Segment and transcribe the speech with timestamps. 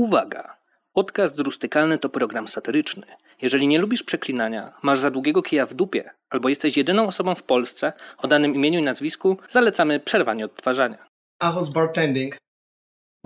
[0.00, 0.56] Uwaga!
[0.92, 3.06] Podcast Rustykalny to program satyryczny.
[3.42, 7.42] Jeżeli nie lubisz przeklinania, masz za długiego kija w dupie, albo jesteś jedyną osobą w
[7.42, 10.98] Polsce o danym imieniu i nazwisku, zalecamy przerwanie odtwarzania.
[11.40, 12.36] Ahos Bartending.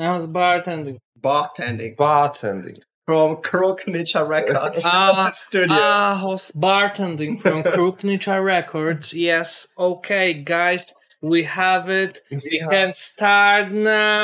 [0.00, 0.98] How's bartending?
[1.16, 1.96] Bartending.
[1.98, 2.76] Bartending.
[3.08, 5.76] From Kroknicza Records Ah, studio.
[5.76, 9.12] Ahos bartending from Krupnicza Records.
[9.12, 12.22] Yes, okay, guys, we have it.
[12.30, 14.22] We can start now.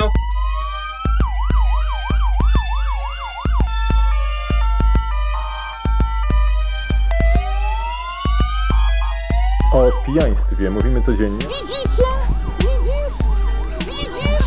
[9.91, 11.47] O pijaństwie mówimy codziennie.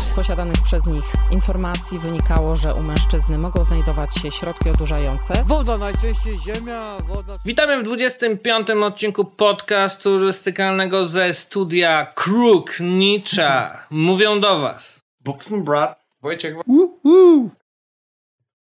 [0.06, 5.44] Z posiadanych przez nich informacji wynikało, że u mężczyzny mogą znajdować się środki odurzające.
[5.46, 7.38] Woda najczęściej ziemia, woda...
[7.44, 8.70] Witamy w 25.
[8.70, 13.78] odcinku podcastu rustykalnego ze studia Kruknicza.
[13.90, 15.00] Mówią do was.
[15.20, 16.04] Bobson Brat.
[16.22, 16.56] Wojciech,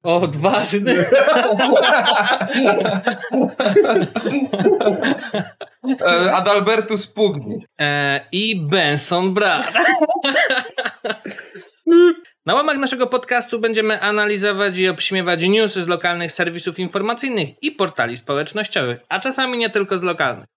[0.04, 1.06] Odważny.
[6.00, 7.66] e, Adalbertus Pugni.
[7.80, 9.72] E, I Benson Brat.
[12.46, 18.16] Na łamach naszego podcastu będziemy analizować i obśmiewać newsy z lokalnych serwisów informacyjnych i portali
[18.16, 20.53] społecznościowych, a czasami nie tylko z lokalnych.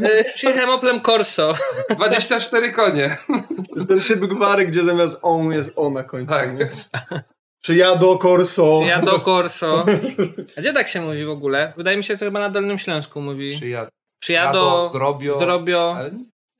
[0.01, 1.53] E, przyjechałem Oplem Corso.
[1.89, 3.17] 24 konie.
[3.87, 6.33] ten typ gwary, gdzie zamiast on jest o na końcu.
[6.33, 6.59] Tak.
[6.59, 6.69] nie?
[7.61, 8.81] Czy ja do Corso?
[8.87, 9.85] Ja do Corso.
[10.57, 11.73] A gdzie tak się mówi w ogóle?
[11.77, 13.55] Wydaje mi się, że to chyba na Dolnym Śląsku mówi.
[13.57, 15.39] Przyjadą, Przyjado, zrobią.
[15.39, 15.95] zrobio.
[15.97, 16.11] Ale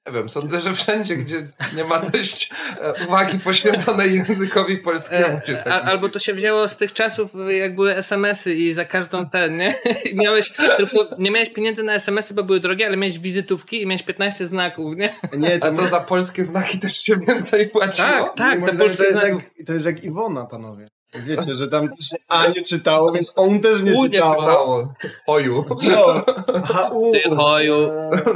[0.08, 2.50] nie wiem, sądzę, że wszędzie, gdzie nie ma dość
[2.82, 5.38] e, uwagi poświęconej językowi polskiemu.
[5.38, 5.92] E, tak a, mówi.
[5.92, 9.76] albo to się wzięło z tych czasów, jak były SMS-y i za każdą ten, nie?
[10.12, 13.86] I miałeś, tylko nie miałeś pieniędzy na SMS-y, bo były drogie, ale miałeś wizytówki i
[13.86, 15.14] miałeś 15 znaków, nie?
[15.38, 18.08] Nie, to A co za polskie znaki też się więcej płaciło?
[18.08, 20.88] Tak, tak, te to, polskie jest jak, to jest jak Iwona, panowie.
[21.26, 24.36] Wiecie, że tam też A nie czytało, więc on też nie U nie czytało.
[24.42, 24.94] czytało.
[25.28, 25.66] Oju.
[25.84, 26.26] No.
[26.64, 27.12] Aha, u.
[27.12, 27.22] Ty.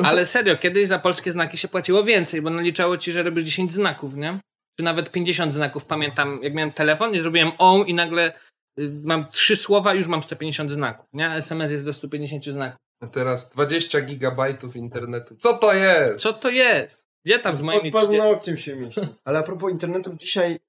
[0.04, 3.74] Ale serio, kiedyś za polskie znaki się płaciło więcej, bo naliczało ci, że robisz 10
[3.74, 4.40] znaków, nie?
[4.78, 5.86] Czy nawet 50 znaków.
[5.86, 8.34] Pamiętam, jak miałem telefon i zrobiłem on i nagle
[8.80, 11.30] y, mam trzy słowa i już mam 150 znaków, nie?
[11.30, 12.78] SMS jest do 150 znaków.
[13.04, 15.36] A teraz 20 gigabajtów internetu.
[15.36, 16.20] Co to jest?
[16.20, 17.04] Co to jest?
[17.26, 18.20] Gdzie tam z moimi Pod 30?
[18.22, 19.02] paznokciem się mieści.
[19.26, 20.60] Ale a propos internetów, dzisiaj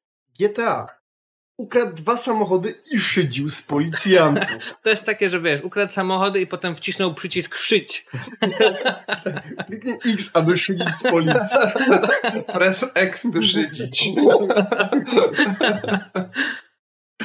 [0.40, 0.86] GTA
[1.62, 4.48] ukradł dwa samochody i szydził z policjantów.
[4.82, 8.06] To jest takie, że wiesz, ukradł samochody i potem wcisnął przycisk szyć.
[9.66, 11.58] Kliknij X, aby szydzić z policji.
[12.54, 14.04] Press X tu szydzić.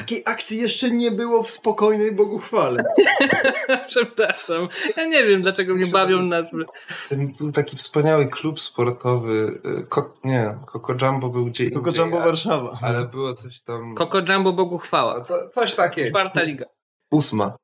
[0.08, 2.84] Takiej akcji jeszcze nie było w spokojnej Boguchwale.
[3.86, 4.68] Przepraszam.
[4.96, 6.36] Ja nie wiem, dlaczego mnie bawią na...
[7.08, 9.60] Ten był taki wspaniały klub sportowy.
[9.82, 12.78] y, Ko nie, Coco Jumbo był gdzie Tylko indziej, Jumbo Warszawa.
[12.82, 13.94] Ale było coś tam...
[13.94, 15.20] Coco Jumbo Bogu chwała.
[15.20, 16.08] Co, coś takiego.
[16.08, 16.66] Czwarta liga.
[17.10, 17.56] Ósma.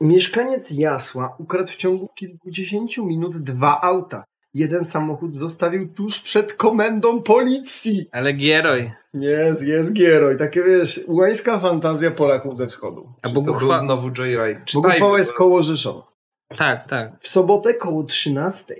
[0.00, 4.24] Mieszkaniec Jasła ukradł w ciągu kilkudziesięciu minut dwa auta.
[4.56, 8.08] Jeden samochód zostawił tuż przed komendą policji.
[8.12, 8.92] Ale Gieroj.
[9.14, 10.36] Jest, jest Gieroj.
[10.38, 13.12] Takie wiesz, łańska fantazja Polaków ze wschodu.
[13.22, 13.78] A To Bogu był chwała...
[13.78, 14.62] znowu Joyride.
[14.74, 16.12] Boguchwała jest koło Rzeszowa.
[16.48, 17.20] Tak, tak.
[17.20, 18.74] W sobotę koło 13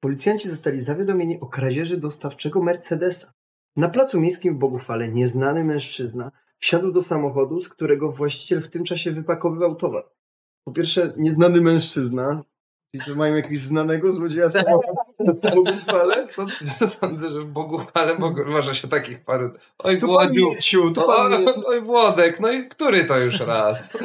[0.00, 3.32] policjanci zostali zawiadomieni o kradzieży dostawczego Mercedesa.
[3.76, 8.84] Na placu miejskim w Boguchwale nieznany mężczyzna wsiadł do samochodu, z którego właściciel w tym
[8.84, 10.04] czasie wypakowywał towar.
[10.64, 12.44] Po pierwsze, nieznany mężczyzna.
[12.94, 14.48] Ci, co mają jakiegoś znanego złodzieja
[15.54, 16.28] Boguchwale?
[16.28, 16.46] Co,
[17.00, 19.50] sądzę, że w Bogu, ale Bogu, może się takich paru...
[19.78, 19.98] Oj,
[20.32, 20.92] Mieciu.
[21.66, 24.02] oj, Włodek, no i który to już raz?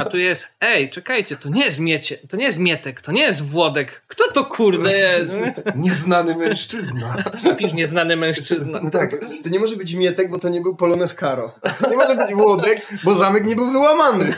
[0.00, 3.22] A tu jest, ej, czekajcie, to nie jest Miecie, to nie jest Mietek, to nie
[3.22, 4.02] jest Włodek.
[4.06, 5.32] Kto to kurde jest?
[5.76, 7.16] Nieznany mężczyzna.
[7.58, 8.80] Pisz nieznany mężczyzna.
[8.82, 9.10] No tak,
[9.42, 11.52] to nie może być Mietek, bo to nie był Polonez Caro.
[11.80, 14.34] To nie może być Włodek, bo zamek nie był wyłamany.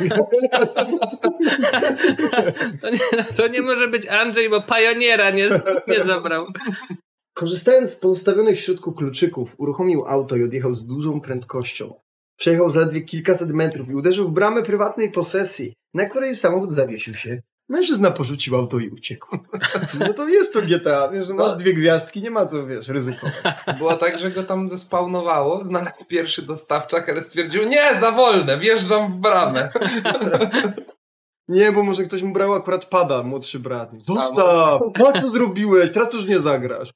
[2.80, 5.50] To nie, to nie może być Andrzej, bo Pajoniera nie,
[5.88, 6.46] nie zabrał.
[7.34, 11.94] Korzystając z pozostawionych w środku kluczyków, uruchomił auto i odjechał z dużą prędkością.
[12.38, 17.42] Przejechał zaledwie kilkaset metrów i uderzył w bramę prywatnej posesji, na której samochód zawiesił się.
[17.68, 19.38] Mężczyzna porzucił auto i uciekł.
[19.98, 23.42] No to jest to GTA, wiesz, że masz dwie gwiazdki, nie ma co, wiesz, ryzykować.
[23.78, 29.12] Było tak, że go tam zespawnowało, znalazł pierwszy dostawczak, ale stwierdził, nie, za wolne, wjeżdżam
[29.12, 29.68] w bramę.
[31.50, 33.90] Nie, bo może ktoś mu brał akurat pada, młodszy brat.
[33.98, 34.80] Zostaw!
[34.98, 35.90] No co zrobiłeś?
[35.92, 36.90] Teraz już nie zagrasz.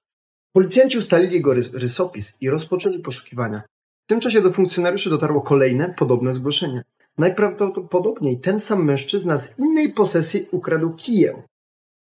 [0.52, 3.62] Policjanci ustalili jego rys- rysopis i rozpoczęli poszukiwania.
[4.04, 6.82] W tym czasie do funkcjonariuszy dotarło kolejne, podobne zgłoszenie.
[7.18, 11.36] Najprawdopodobniej ten sam mężczyzna z innej posesji ukradł kijem.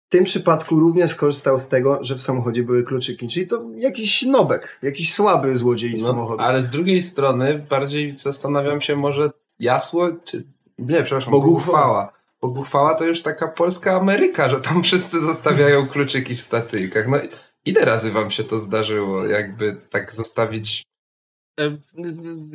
[0.08, 3.28] W tym przypadku również skorzystał z tego, że w samochodzie były kluczyki.
[3.28, 6.42] Czyli to jakiś nobek, jakiś słaby złodziej No, samochodu.
[6.42, 9.30] ale z drugiej strony bardziej zastanawiam się może
[9.60, 10.44] jasło, czy...
[10.78, 12.12] Nie, przepraszam, Bogu Bogu chwała.
[12.44, 17.08] Bogu chwała to już taka polska Ameryka, że tam wszyscy zostawiają kluczyki w stacyjkach.
[17.08, 17.28] No i
[17.64, 20.82] ile razy wam się to zdarzyło, jakby tak zostawić...
[21.60, 21.76] E,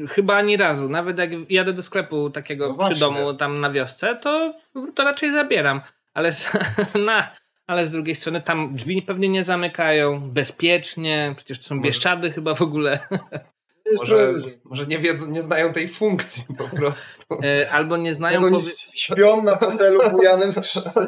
[0.09, 0.89] Chyba ani razu.
[0.89, 4.53] Nawet jak jadę do sklepu takiego No przy domu tam na wiosce, to,
[4.95, 5.81] to raczej zabieram.
[6.13, 6.49] Ale z,
[7.05, 7.31] na,
[7.67, 12.31] ale z drugiej strony tam drzwi pewnie nie zamykają, bezpiecznie, przecież to są Może- bieszczady
[12.31, 12.99] chyba w ogóle.
[13.97, 14.33] Może,
[14.65, 17.25] może nie wiedzą, nie znają tej funkcji po prostu.
[17.43, 18.43] E, Albo nie znają...
[18.43, 20.65] Oni powie- śpią na fotelu bujanym z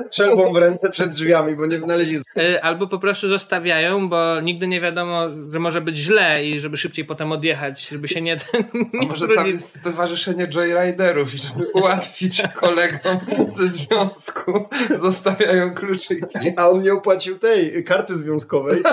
[0.08, 4.68] strzelbą w ręce przed drzwiami, bo nie wynaleźli E, Albo po prostu zostawiają, bo nigdy
[4.68, 8.36] nie wiadomo, że może być źle i żeby szybciej potem odjechać, żeby się nie,
[9.02, 13.18] A może tam jest stowarzyszenie joyriderów i żeby ułatwić kolegom
[13.50, 16.26] ze związku zostawiają kluczyki.
[16.58, 18.84] A on nie opłacił tej karty związkowej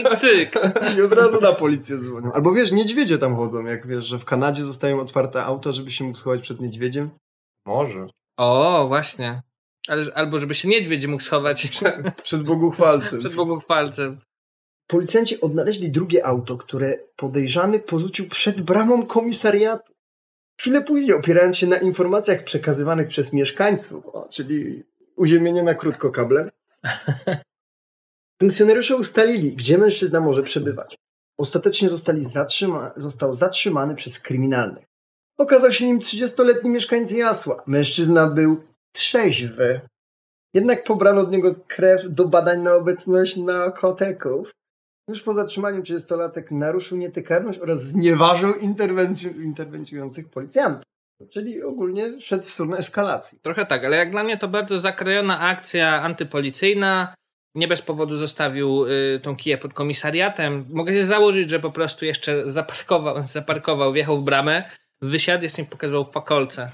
[0.00, 0.52] I cyk.
[0.98, 2.32] i od razu na policję dzwonią.
[2.32, 6.04] Albo wiesz, niedźwiedzie tam chodzą, jak wiesz, że w Kanadzie zostają otwarte auta, żeby się
[6.04, 7.10] mógł schować przed niedźwiedziem.
[7.66, 8.06] Może.
[8.36, 9.42] O, właśnie.
[9.88, 11.82] Ale, albo żeby się niedźwiedź mógł schować
[12.22, 13.18] Przed boguchwalcem.
[13.18, 14.20] przed bogów-palcem.
[14.86, 19.92] Policjanci odnaleźli drugie auto, które podejrzany porzucił przed bramą komisariatu.
[20.60, 24.82] Chwilę później, opierając się na informacjach przekazywanych przez mieszkańców, o, czyli
[25.16, 26.50] uziemienie na krótko kablem,
[28.42, 30.96] funkcjonariusze ustalili, gdzie mężczyzna może przebywać.
[31.38, 34.84] Ostatecznie zatrzyma- został zatrzymany przez kryminalnych.
[35.38, 37.62] Okazał się nim 30-letni mieszkańc Jasła.
[37.66, 38.62] Mężczyzna był
[38.92, 39.80] trzeźwy.
[40.54, 44.50] Jednak pobrano od niego krew do badań na obecność narkotyków.
[45.08, 50.82] Już po zatrzymaniu 30-latek naruszył nietykalność oraz znieważył interwencju- interweniujących policjantów.
[51.30, 53.38] Czyli ogólnie szedł w stronę eskalacji.
[53.42, 57.14] Trochę tak, ale jak dla mnie to bardzo zakrojona akcja antypolicyjna.
[57.54, 60.66] Nie bez powodu zostawił y, tą kiję pod komisariatem.
[60.70, 64.64] Mogę się założyć, że po prostu jeszcze zaparkował, zaparkował wjechał w bramę,
[65.02, 66.70] wysiadł, jeszcze mi pokazywał w pakolce.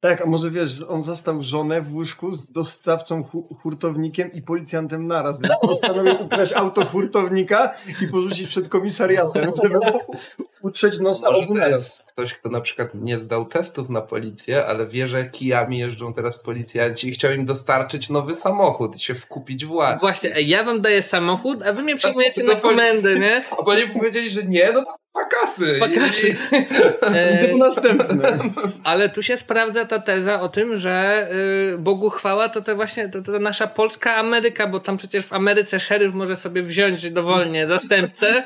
[0.00, 5.06] Tak, a może wiesz, on zastał żonę w łóżku z dostawcą hu- hurtownikiem i policjantem
[5.06, 5.40] naraz.
[5.40, 9.78] Więc postanowił ukraść auto hurtownika i porzucić przed komisariatem, żeby
[10.64, 11.70] utrzeć nosa Może obu to naraz.
[11.70, 16.14] jest ktoś, kto na przykład nie zdał testów na policję, ale wie, że kijami jeżdżą
[16.14, 20.00] teraz policjanci i chciał im dostarczyć nowy samochód i się wkupić własny.
[20.00, 23.44] Właśnie, ja wam daję samochód, a wy mnie przyjmujecie na komendę, nie?
[23.50, 25.78] A oni powiedzieli, że nie, no to fakasy.
[25.78, 26.26] Fakasy.
[26.52, 28.38] I- E, Idę po następne.
[28.84, 31.28] Ale tu się sprawdza ta teza o tym, że
[31.74, 35.32] y, Bogu chwała to, to właśnie to, to nasza polska Ameryka, bo tam przecież w
[35.32, 38.44] Ameryce szeryf może sobie wziąć dowolnie zastępcę.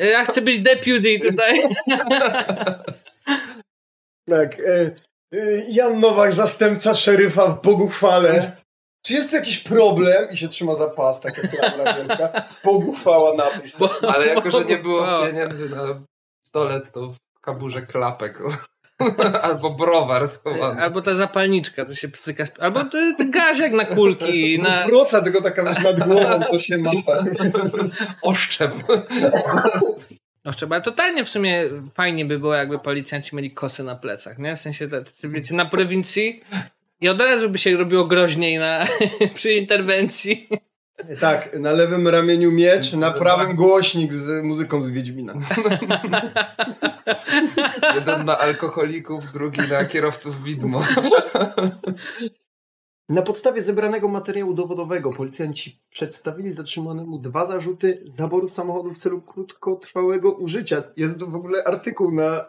[0.00, 1.62] Y, Ja chcę być deputy tutaj.
[4.28, 4.60] Tak.
[4.60, 4.90] E,
[5.32, 5.38] e,
[5.68, 8.56] Jan Nowak, zastępca szeryfa w Boguchwale.
[9.06, 10.30] Czy jest tu jakiś problem?
[10.30, 12.48] I się trzyma za pas, taka klamra wielka.
[12.64, 13.78] Boguchwała napis.
[13.78, 15.82] Bo, Ale jako, że nie było pieniędzy na
[16.42, 18.38] pistolet, to w kaburze klapek.
[19.42, 20.82] Albo browar schowany.
[20.82, 22.44] Albo ta zapalniczka, to się pstryka.
[22.58, 24.58] Albo ten gazek na kulki.
[24.62, 24.86] Na...
[24.86, 27.24] Proca tylko taka wiesz, nad głową, to się mapa.
[28.22, 28.72] Oszczep.
[30.44, 31.64] No trzeba, ale totalnie w sumie
[31.94, 34.56] fajnie by było, jakby policjanci mieli kosy na plecach, nie?
[34.56, 36.44] W sensie, tacy, wiecie, na prowincji
[37.00, 38.84] i od razu by się robiło groźniej na,
[39.34, 40.48] przy interwencji.
[41.20, 45.34] Tak, na lewym ramieniu miecz, na prawym głośnik z muzyką z Wiedźmina.
[47.94, 50.82] Jeden na alkoholików, drugi na kierowców widmo.
[53.08, 60.32] Na podstawie zebranego materiału dowodowego policjanci przedstawili zatrzymanemu dwa zarzuty zaboru samochodu w celu krótkotrwałego
[60.32, 60.82] użycia.
[60.96, 62.44] Jest tu w ogóle artykuł na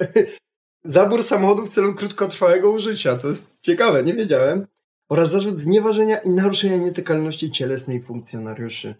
[0.88, 3.18] zabór samochodu w celu krótkotrwałego użycia.
[3.18, 4.68] To jest ciekawe, nie wiedziałem.
[5.10, 8.96] Oraz zarzut znieważenia i naruszenia nietykalności cielesnej funkcjonariuszy.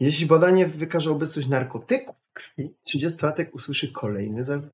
[0.00, 4.70] Jeśli badanie wykaże obecność narkotyków w krwi, 30-latek usłyszy kolejny zarzut.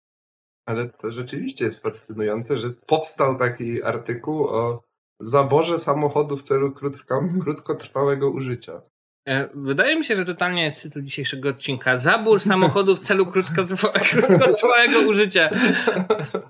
[0.66, 4.82] Ale to rzeczywiście jest fascynujące, że powstał taki artykuł o
[5.20, 8.82] zaborze samochodu w celu krótko, krótkotrwałego użycia.
[9.28, 11.98] E, Wydaje mi się, że totalnie jest tytuł dzisiejszego odcinka.
[11.98, 15.50] Zabór samochodu w celu krótkotrwa- krótkotrwałego użycia.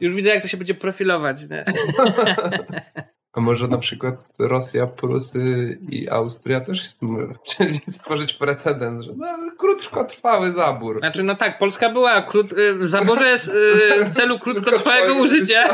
[0.00, 1.42] Już widzę, jak to się będzie profilować.
[1.50, 1.64] Nie?
[3.36, 6.80] A może na przykład Rosja, Prusy i Austria też
[7.44, 9.26] chcieli stworzyć precedens, że no,
[9.58, 10.98] krótkotrwały zabór.
[10.98, 15.64] Znaczy, no tak, Polska była krót, y, w zaborze s- y, w celu krótkotrwałego użycia.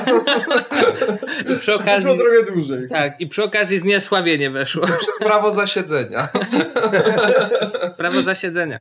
[1.55, 2.09] I przy okazji.
[2.09, 2.89] To trochę dłużej.
[2.89, 4.87] Tak, i przy okazji zniesławienie weszło.
[4.87, 6.29] Przez prawo zasiedzenia.
[7.97, 8.79] Prawo zasiedzenia.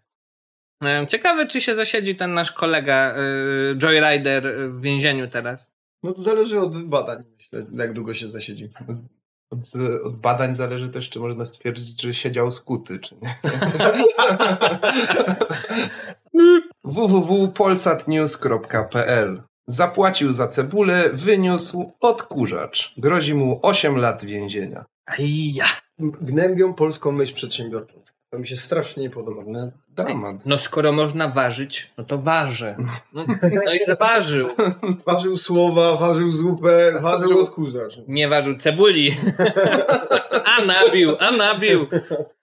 [0.82, 5.68] Em, Ciekawe, czy się zasiedzi ten nasz kolega y, Joyrider w więzieniu teraz.
[6.04, 7.24] No to zależy od badań,
[7.74, 8.70] jak długo się zasiedzi.
[9.52, 9.60] Od,
[10.04, 13.36] od badań zależy też, czy można stwierdzić, że siedział skuty, czy nie.
[16.84, 22.94] www.polsatnews.pl Zapłacił za cebulę, wyniósł odkurzacz.
[22.98, 24.86] Grozi mu 8 lat więzienia.
[25.06, 25.66] Ajja.
[26.00, 28.02] Gnębią polską myśl przedsiębiorczą.
[28.32, 29.44] To mi się strasznie nie podoba.
[29.48, 30.46] No, dramat.
[30.46, 32.76] No skoro można ważyć, no to waży.
[33.14, 33.26] No,
[33.66, 34.50] no i zaważył.
[35.08, 37.98] Ważył słowa, ważył zupę, ważył odkurzacz.
[38.08, 39.12] Nie ważył cebuli.
[40.58, 41.88] A nabił, a nabił.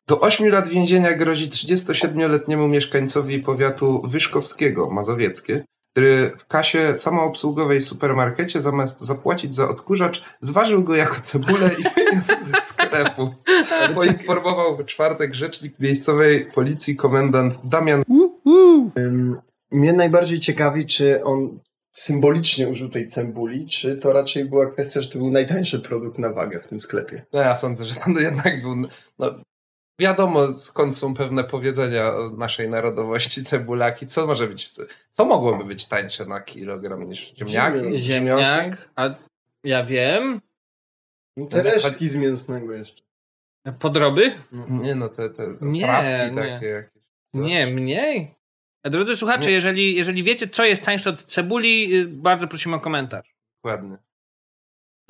[0.07, 5.65] Do 8 lat więzienia grozi 37-letniemu mieszkańcowi powiatu wyszkowskiego, mazowieckie,
[5.97, 11.83] który w kasie samoobsługowej w supermarkecie zamiast zapłacić za odkurzacz, zważył go jako cebulę i
[11.95, 13.35] wyniósł ze sklepu.
[13.95, 18.03] Poinformował w czwartek rzecznik miejscowej policji komendant Damian
[19.71, 21.59] Mnie najbardziej ciekawi, czy on
[21.93, 26.33] symbolicznie użył tej cembuli, czy to raczej była kwestia, że to był najtańszy produkt na
[26.33, 27.27] wagę w tym sklepie.
[27.33, 28.77] No ja sądzę, że to jednak był.
[29.19, 29.31] No,
[29.99, 34.07] wiadomo skąd są pewne powiedzenia o naszej narodowości cebulaki.
[34.07, 34.71] Co może być,
[35.11, 37.99] co mogłoby być tańsze na kilogram niż ziemniaki?
[37.99, 38.91] Ziemniak.
[38.97, 39.15] A
[39.65, 40.41] ja wiem.
[41.37, 43.03] No te resztki z mięsnego jeszcze.
[43.79, 44.33] Podroby?
[44.69, 46.43] Nie no, te, te Nie, trawki nie.
[46.43, 47.03] takie jakieś.
[47.35, 47.41] Co?
[47.41, 48.35] Nie, mniej.
[48.83, 49.53] A Drodzy słuchacze, Nie.
[49.53, 53.35] jeżeli, jeżeli wiecie, co jest tańsze od cebuli, y, bardzo prosimy o komentarz.
[53.65, 53.97] Dokładnie.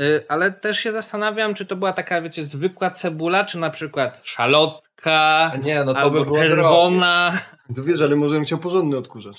[0.00, 4.20] Y, Ale też się zastanawiam, czy to była taka, wiecie, zwykła cebula, czy na przykład
[4.24, 5.12] szalotka,
[5.52, 6.48] A nie, no to albo by było drogie.
[6.54, 7.32] czerwona.
[7.76, 9.36] To wiesz, ale może bym chciał porządny odkurzacz.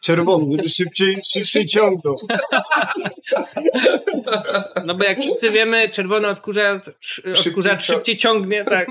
[0.00, 2.16] Czerwony, żeby szybciej, szybciej ciągnął.
[4.84, 6.90] No bo jak wszyscy wiemy, czerwony odkurzacz,
[7.46, 8.88] odkurzacz cią- szybciej ciągnie, tak.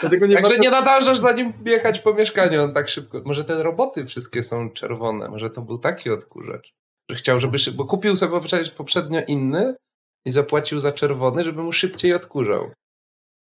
[0.00, 0.62] Dlatego nie Także warto...
[0.62, 3.22] nie nadążasz za nim jechać po mieszkaniu, on tak szybko.
[3.24, 6.72] Może te roboty wszystkie są czerwone, może to był taki odkurzacz,
[7.10, 8.40] że chciał, żeby szybko, bo kupił sobie
[8.76, 9.74] poprzednio inny
[10.24, 12.70] i zapłacił za czerwony, żeby mu szybciej odkurzał.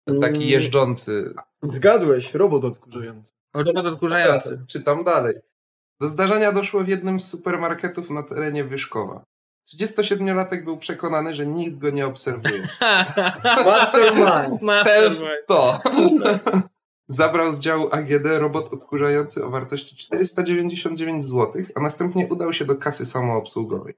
[0.07, 0.41] Taki Mm.
[0.41, 1.33] jeżdżący.
[1.63, 3.31] Zgadłeś, robot odkurzający.
[3.55, 4.65] Robot odkurzający.
[4.67, 5.35] Czytam dalej.
[5.99, 9.23] Do zdarzenia doszło w jednym z supermarketów na terenie Wyszkowa.
[9.73, 12.67] 37-latek był przekonany, że nikt go nie obserwuje.
[13.65, 14.61] Mastermind.
[14.83, 15.15] Ten
[15.47, 15.79] to.
[17.07, 22.75] Zabrał z działu AGD robot odkurzający o wartości 499 zł, a następnie udał się do
[22.75, 23.93] kasy samoobsługowej.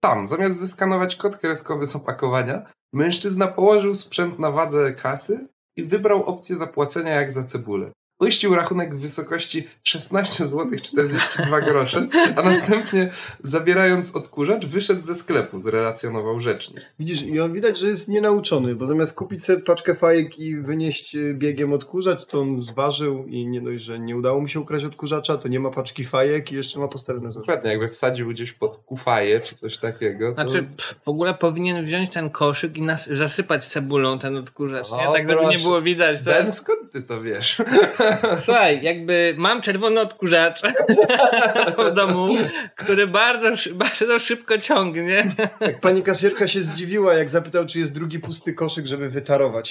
[0.00, 6.24] Tam, zamiast zeskanować kod kreskowy z opakowania, mężczyzna położył sprzęt na wadze kasy i wybrał
[6.24, 7.92] opcję zapłacenia jak za cebulę.
[8.20, 13.10] Uiścił rachunek w wysokości 16 zł 42 grosze, a następnie
[13.44, 16.80] zabierając odkurzacz wyszedł ze sklepu, zrelacjonował rzecznik.
[16.98, 21.14] Widzisz, i on widać, że jest nienauczony, bo zamiast kupić sobie paczkę fajek i wynieść
[21.14, 24.84] y, biegiem odkurzacz, to on zważył i nie dość, że nie udało mu się ukraść
[24.84, 27.46] odkurzacza, to nie ma paczki fajek i jeszcze ma postawione zarzut.
[27.46, 30.28] Dokładnie, jakby wsadził gdzieś pod kufaję czy coś takiego.
[30.28, 30.34] To...
[30.34, 35.08] Znaczy, pff, w ogóle powinien wziąć ten koszyk i nas, zasypać cebulą ten odkurzacz, nie?
[35.08, 36.22] O, Tak, żeby nie było widać.
[36.22, 36.34] Tak?
[36.34, 37.58] Ben, skąd ty to wiesz?
[38.44, 40.62] Słuchaj, jakby mam czerwony odkurzacz
[41.90, 42.28] w domu,
[42.76, 45.24] który bardzo, bardzo szybko ciągnie.
[45.60, 49.70] Jak pani kasjerka się zdziwiła, jak zapytał, czy jest drugi pusty koszyk, żeby wytarować.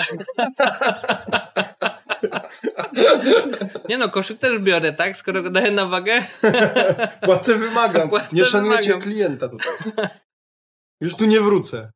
[3.89, 5.17] Nie no, koszyk też biorę, tak?
[5.17, 6.19] Skoro go daję na wagę.
[7.21, 8.09] Płacę wymagam.
[8.09, 9.01] Płacę Nie szanujecie wymagam.
[9.01, 9.69] klienta tutaj.
[11.01, 11.91] Już tu nie wrócę.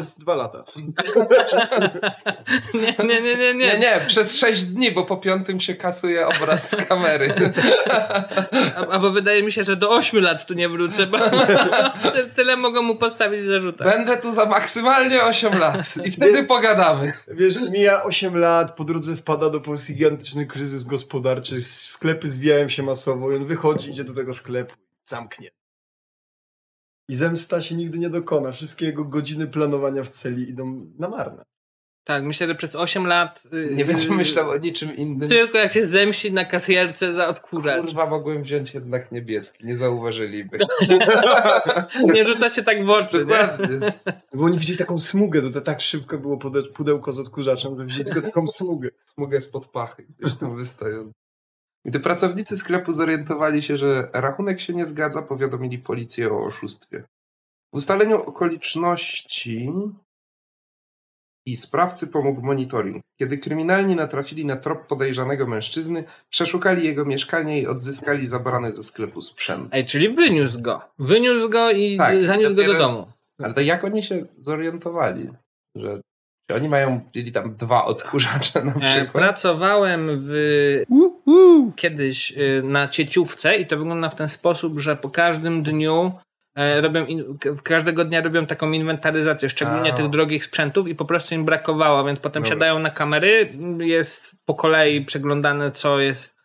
[0.00, 0.64] Przez dwa lata.
[2.74, 3.54] Nie, nie, nie, nie.
[3.54, 7.34] Nie, nie, przez 6 dni, bo po piątym się kasuje obraz z kamery.
[8.76, 11.18] A- Albo wydaje mi się, że do 8 lat tu nie wrócę, bo
[12.12, 13.88] ty- tyle mogą mu postawić w zarzutach.
[13.96, 17.12] Będę tu za maksymalnie 8 lat i wtedy pogadamy.
[17.28, 22.82] Wiesz, mija 8 lat, po drodze wpada do Polski gigantyczny kryzys gospodarczy, sklepy zwijają się
[22.82, 24.74] masowo i on wychodzi, idzie do tego sklepu,
[25.04, 25.48] zamknie.
[27.08, 28.52] I zemsta się nigdy nie dokona.
[28.52, 31.42] Wszystkie jego godziny planowania w celi idą na marne.
[32.04, 33.42] Tak, myślę, że przez 8 lat...
[33.52, 35.28] y, Nie będzie myślał o niczym innym.
[35.28, 37.80] Tylko jak się zemści na kasjerce za odkurzacz.
[37.80, 40.58] Kurwa, mogłem wziąć jednak niebieski, nie zauważyliby.
[42.14, 43.18] Nie rzuca się tak w oczy?
[43.18, 43.92] Dokładnie.
[44.34, 47.84] Bo oni widzieli taką smugę, to, to tak szybko było pude- pudełko z odkurzaczem, że
[47.84, 48.88] wzięli tylko taką smugę.
[49.16, 51.12] Mogę spod pachy, gdzieś tam wystają.
[51.86, 57.04] Gdy pracownicy sklepu zorientowali się, że rachunek się nie zgadza, powiadomili policję o oszustwie.
[57.72, 59.72] W ustaleniu okoliczności
[61.46, 63.02] i sprawcy pomógł monitoring.
[63.20, 69.22] Kiedy kryminalni natrafili na trop podejrzanego mężczyzny, przeszukali jego mieszkanie i odzyskali zabrany ze sklepu
[69.22, 69.74] sprzęt.
[69.74, 70.82] Ej, czyli wyniósł go.
[70.98, 73.06] Wyniósł go i Tak, zaniósł go do dopiero- domu.
[73.42, 75.30] Ale to jak oni się zorientowali,
[75.76, 76.00] że
[76.46, 79.24] czy oni mają mieli tam dwa odkurzacze na E, przykład?
[79.24, 80.82] Pracowałem w,
[81.76, 86.12] kiedyś y, na cieciówce i to wygląda w ten sposób, że po każdym dniu
[86.56, 89.96] e, robią in, każdego dnia robią taką inwentaryzację, szczególnie A.
[89.96, 92.54] tych drogich sprzętów i po prostu im brakowało, więc potem Dobra.
[92.54, 96.36] siadają na kamery, jest po kolei przeglądane, co jest,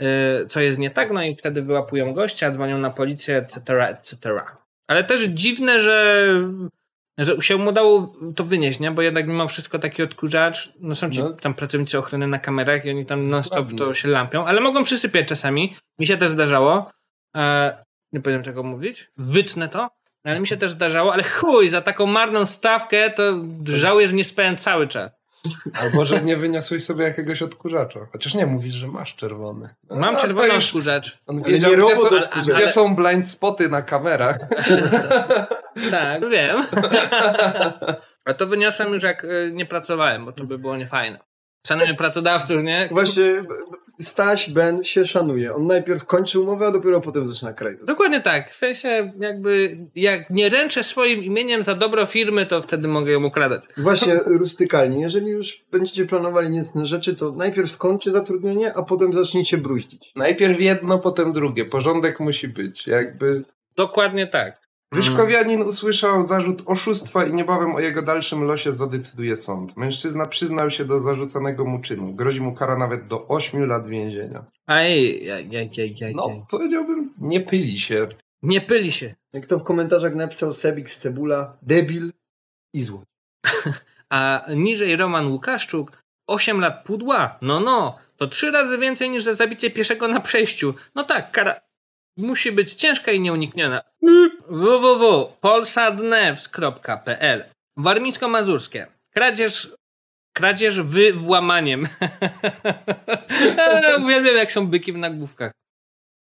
[0.00, 4.42] e, co jest nie tak, no i wtedy wyłapują gościa, dzwonią na policję, etc., etc.
[4.88, 6.26] Ale też dziwne, że
[7.18, 8.90] że się mu udało to wynieść, nie?
[8.90, 11.30] Bo jednak mimo wszystko taki odkurzacz, no są ci No.
[11.30, 13.78] tam pracownicy ochrony na kamerach i oni tam non stop Dokładnie.
[13.78, 15.76] to się lampią, ale mogą przysypiać czasami.
[15.98, 16.90] Mi się też zdarzało.
[17.36, 19.10] E, nie powiem czego mówić.
[19.16, 19.90] Wytnę to.
[20.24, 23.22] Ale mi się też zdarzało, ale chuj, za taką marną stawkę to
[23.64, 25.10] żałuję, że nie spałem cały czas.
[25.74, 28.00] Albo, że nie wyniosłeś sobie jakiegoś odkurzacza.
[28.12, 29.68] Chociaż nie, mówisz, że masz czerwony.
[29.90, 31.18] Mam No, czerwony odkurzacz.
[31.26, 32.46] On Ale wiedział, nie gdzie, są, odkurzacz.
[32.56, 34.38] gdzie są blind spoty na kamerach.
[35.90, 36.62] Tak, wiem.
[38.24, 41.18] A to wyniosłem już jak y, nie pracowałem, bo to by było niefajne.
[41.66, 42.88] Szanuję pracodawców, nie?
[42.92, 43.42] Właśnie
[44.00, 45.54] Staś, Ben się szanuje.
[45.54, 47.74] On najpierw kończy umowę, a dopiero potem zaczyna kraj.
[47.86, 48.50] Dokładnie tak.
[48.50, 53.24] W sensie jakby jak nie ręczę swoim imieniem za dobro firmy, to wtedy mogę ją
[53.24, 53.62] ukradać.
[53.76, 55.00] Właśnie rustykalnie.
[55.00, 60.12] Jeżeli już będziecie planowali niecne rzeczy, to najpierw skończy zatrudnienie, a potem zacznijcie bruździć.
[60.16, 61.64] Najpierw jedno, potem drugie.
[61.64, 62.86] Porządek musi być.
[62.86, 63.44] Jakby
[63.76, 64.65] Dokładnie tak.
[64.92, 69.76] Wyszkowianin usłyszał zarzut oszustwa i niebawem o jego dalszym losie zadecyduje sąd.
[69.76, 72.12] Mężczyzna przyznał się do zarzucanego mu czynu.
[72.14, 74.44] Grozi mu kara nawet do 8 lat więzienia.
[74.66, 76.14] Aj, jaj, jaj, jaj, jaj.
[76.14, 78.06] No, powiedziałbym, nie pyli się.
[78.42, 79.14] Nie pyli się.
[79.32, 82.12] Jak to w komentarzach napisał Sebik z Cebula, debil
[82.72, 83.02] i zło.
[84.08, 87.38] A niżej Roman Łukaszczuk 8 lat pudła.
[87.42, 90.74] No no, to trzy razy więcej niż za zabicie pieszego na przejściu.
[90.94, 91.60] No tak, kara
[92.16, 93.80] musi być ciężka i nieunikniona.
[94.48, 97.44] www.polsadnews.pl
[97.78, 98.86] Warmińsko-Mazurskie.
[99.14, 99.76] Kradzież
[100.36, 101.88] kradzież wy włamaniem.
[104.04, 105.52] Uwielbiam jak są byki w nagłówkach.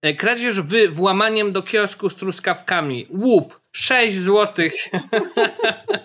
[0.02, 3.08] E, Kradzież wy włamaniem do kiosku z truskawkami.
[3.10, 4.74] Łup 6 złotych.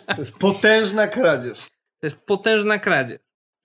[0.07, 1.59] To jest potężna kradzież.
[2.01, 3.19] To jest potężna kradzież.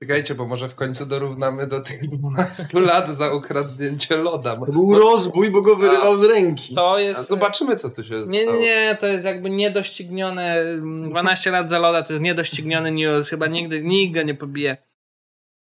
[0.04, 4.56] Czekajcie, bo może w końcu dorównamy do tych 12 lat za ukradnięcie loda.
[4.56, 6.76] To był rozbój, bo go wyrywał z ręki.
[6.76, 7.28] To A jest.
[7.28, 8.60] zobaczymy, co tu się Nie, nie, stało.
[8.60, 10.56] nie, to jest jakby niedoścignione.
[10.56, 13.30] mm, 12 lat za loda to jest niedościgniony news.
[13.30, 14.78] Chyba nigdy nikt go nie pobije.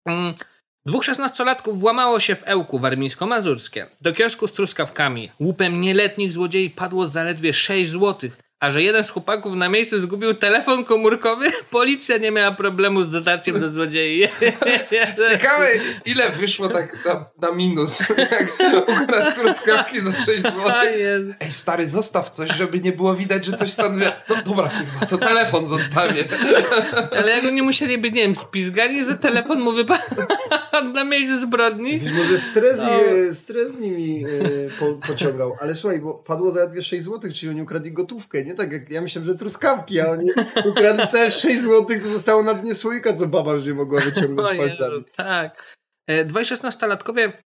[0.09, 0.35] Mm,
[0.87, 3.87] Dwóch szesnastolatków włamało się w Ełku warmińsko-mazurskie.
[4.01, 5.31] Do kiosku z truskawkami.
[5.41, 8.37] Łupem nieletnich złodziei padło zaledwie 6 złotych.
[8.61, 13.11] A że jeden z chłopaków na miejscu zgubił telefon komórkowy, policja nie miała problemu z
[13.11, 14.29] dotarciem do złodziei.
[15.31, 15.67] Ciekawe,
[16.05, 18.49] ile wyszło tak na, na minus, jak
[19.03, 20.55] ukradł truskawki za 6 zł.
[20.99, 21.33] Jezu.
[21.41, 24.05] Ej, stary, zostaw coś, żeby nie było widać, że coś stanowi.
[24.29, 26.25] No dobra, kurwa, to telefon zostawię.
[27.19, 30.05] Ale jak oni musieli być, nie wiem, spizgani, że telefon mu wypadł
[30.95, 31.99] na miejscu zbrodni?
[31.99, 32.89] Wiesz, Może stres, No.
[33.35, 34.29] stres nimi e,
[34.81, 35.57] po, pociągał.
[35.61, 38.45] Ale słuchaj, bo padło zaledwie 6 zł, czyli oni ukradli gotówkę.
[38.45, 40.31] Nie tak jak ja myślałem, że truskawki, a oni
[40.69, 44.51] ukradli całe 6 zł, to zostało na dnie słoika, co baba już nie mogła wyciągnąć
[44.51, 45.05] O Jezu, palcami.
[45.17, 45.77] tak.
[46.07, 47.43] E, Dwaj szesnastolatkowie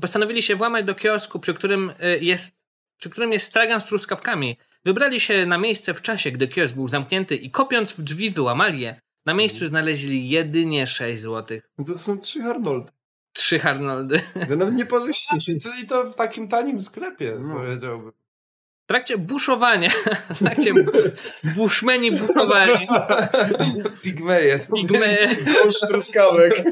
[0.00, 2.56] postanowili się włamać do kiosku, przy którym e, jest,
[3.00, 4.58] przy którym jest stragan z truskawkami.
[4.84, 8.80] Wybrali się na miejsce w czasie, gdy kiosk był zamknięty i kopiąc w drzwi wyłamali
[8.80, 9.00] je.
[9.26, 11.70] Na miejscu znaleźli jedynie 6 złotych.
[11.78, 12.92] No to są trzy Arnoldy.
[13.32, 14.20] Trzy Arnoldy.
[14.48, 15.52] Wy nawet nie podwyżście się.
[15.82, 17.54] I to w takim tanim sklepie, No.
[17.54, 18.12] powiedziałbym.
[18.92, 19.90] W trakcie buszowania,
[20.34, 20.72] w trakcie
[21.44, 22.88] buszmeni buszowali,
[24.02, 24.58] Pigmeje.
[24.74, 26.64] pigmeje, Kosz truskawek.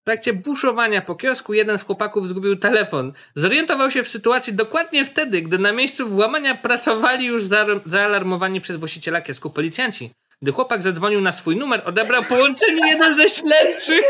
[0.00, 3.12] W trakcie buszowania po kiosku jeden z chłopaków zgubił telefon.
[3.34, 8.76] Zorientował się w sytuacji dokładnie wtedy, gdy na miejscu włamania pracowali już za, zaalarmowani przez
[8.76, 10.10] właściciela kiosku policjanci.
[10.42, 14.04] Gdy chłopak zadzwonił na swój numer, odebrał połączenie jeden ze śledczych.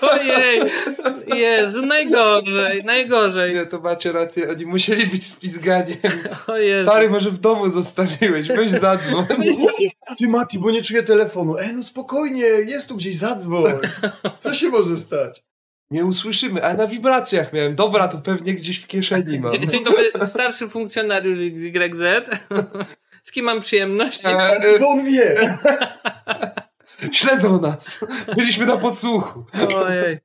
[0.12, 0.60] Ojej,
[1.26, 3.54] Jezu, najgorzej, najgorzej.
[3.54, 5.96] Nie, to macie rację, oni musieli być spizgani.
[6.82, 9.26] Stary, może w domu zostawiłeś, weź zadzwoń.
[10.18, 11.58] Ty Mati, bo nie czuję telefonu.
[11.58, 13.72] E, no spokojnie, jest tu gdzieś, zadzwoń.
[14.40, 15.47] Co się może stać?
[15.90, 17.74] Nie usłyszymy, ale na wibracjach miałem.
[17.74, 19.66] Dobra, to pewnie gdzieś w kieszeni mam.
[19.66, 22.02] Dzień dobry, starszy funkcjonariusz XYZ.
[23.28, 24.24] Z kim mam przyjemność?
[24.24, 25.58] E, e, Bo on wie.
[27.12, 28.04] Śledzą nas.
[28.36, 29.44] Byliśmy na podsłuchu.
[29.76, 30.18] Ojej.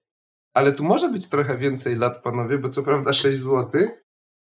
[0.53, 4.02] Ale tu może być trochę więcej lat, panowie, bo co prawda 6 złotych,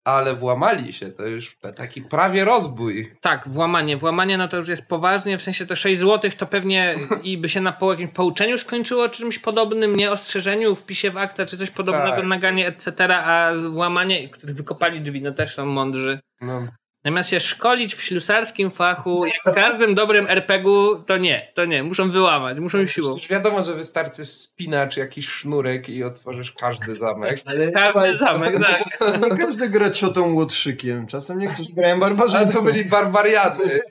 [0.03, 1.11] ale włamali się.
[1.11, 3.15] To już taki prawie rozbój.
[3.21, 3.97] Tak, włamanie.
[3.97, 7.49] Włamanie no to już jest poważnie, w sensie to 6 zł to pewnie i by
[7.49, 11.69] się na po jakimś pouczeniu skończyło czymś podobnym, nie ostrzeżeniu, wpisie w akta czy coś
[11.69, 12.25] podobnego, Tak.
[12.25, 16.19] naganie etc., a włamanie, wykopali drzwi, no też są mądrzy.
[16.41, 16.67] No.
[17.09, 21.83] Zamiast się szkolić w ślusarskim fachu, jak w każdym dobrym RPG-u, to nie, to nie.
[21.83, 23.13] Muszą wyłamać, muszą siłą.
[23.13, 27.41] Już wiadomo, że wystarczy spinacz, jakiś sznurek i otworzysz każdy zamek.
[27.45, 28.55] Ale Każdy zamek,
[28.99, 29.21] tak.
[29.21, 31.07] Nie każdy gra ciotą łotrzykiem.
[31.07, 32.59] Czasem niektórzy grają Ale barbarzyńcą.
[32.59, 33.81] to byli barbariady.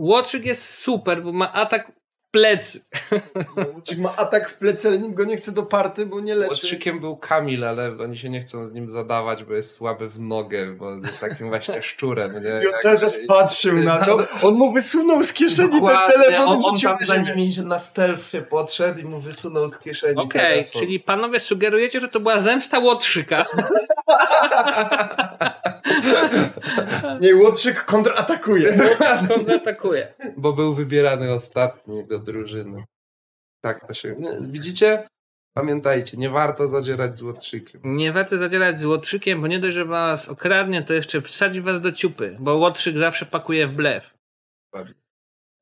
[0.00, 1.92] Łotrzyk jest super, bo ma atak
[2.28, 2.80] w plecy.
[3.74, 6.50] Łotrzyk ma atak w plecy, ale nikt go nie chce do party, bo nie leczy.
[6.50, 10.20] Łotrzykiem był Kamil, ale oni się nie chcą z nim zadawać, bo jest słaby w
[10.20, 12.32] nogę, bo jest takim właśnie szczurem.
[12.32, 12.60] Nie?
[12.64, 14.18] I on cały czas patrzył na to.
[14.42, 17.78] On mu wysunął z kieszeni ten Dokładnie, telefon on, on tam na za nimi na
[17.78, 20.80] stealthie podszedł i mu wysunął z kieszeni Okej, telefon.
[20.82, 23.44] czyli panowie sugerujecie, że to była zemsta Łotrzyka.
[27.20, 28.68] Nie, Łotrzyk kontratakuje.
[29.28, 30.14] Kontratakuje.
[30.36, 32.84] Bo był wybierany ostatni do drużyny.
[33.60, 34.16] Tak to się...
[34.40, 35.08] Widzicie?
[35.56, 37.80] Pamiętajcie, nie warto zadzierać z Łotrzykiem.
[37.84, 41.80] Nie warto zadzierać z Łotrzykiem, bo nie dość, że was okradnie, to jeszcze wsadzi was
[41.80, 44.14] do ciupy, bo Łotrzyk zawsze pakuje w blef.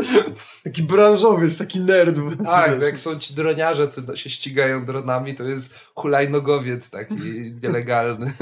[0.63, 2.17] Taki branżowy, jest taki nerd.
[2.43, 7.15] Tak, jak są ci droniarze, co się ścigają dronami, to jest hulajnogowiec taki
[7.63, 8.33] nielegalny.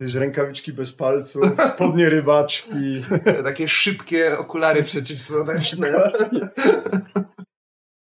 [0.00, 3.02] Wiesz, rękawiczki bez palców, spodnie rybaczki.
[3.44, 6.12] Takie szybkie okulary przeciwsłoneczne.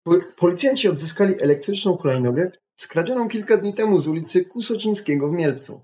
[0.04, 5.82] Po- Policjanci odzyskali elektryczną hulajnogę skradzioną kilka dni temu z ulicy Kusocińskiego w Mielcu.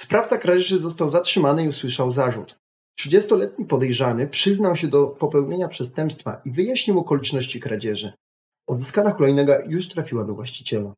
[0.00, 2.56] Sprawca kradzieży został zatrzymany i usłyszał zarzut.
[3.00, 8.12] 30-letni podejrzany przyznał się do popełnienia przestępstwa i wyjaśnił okoliczności kradzieży.
[8.66, 10.94] Odzyskana hulajnoga już trafiła do właściciela.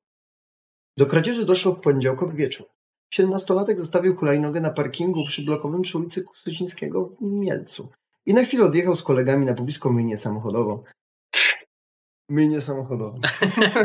[0.99, 2.67] Do kradzieży doszło w poniedziałkowy wieczór.
[3.15, 7.89] 17-latek zostawił hulajnogę na parkingu przyblokowym przy ulicy Kusocińskiego w Mielcu
[8.27, 10.85] i na chwilę odjechał z kolegami na pobliską myjnię samochodową.
[12.31, 13.21] Myjnię samochodową.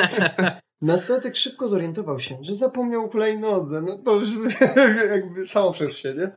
[0.81, 3.81] Nastolatek szybko zorientował się, że zapomniał hulajnodze.
[3.81, 4.29] No to już
[5.13, 6.31] jakby samo przez się, nie?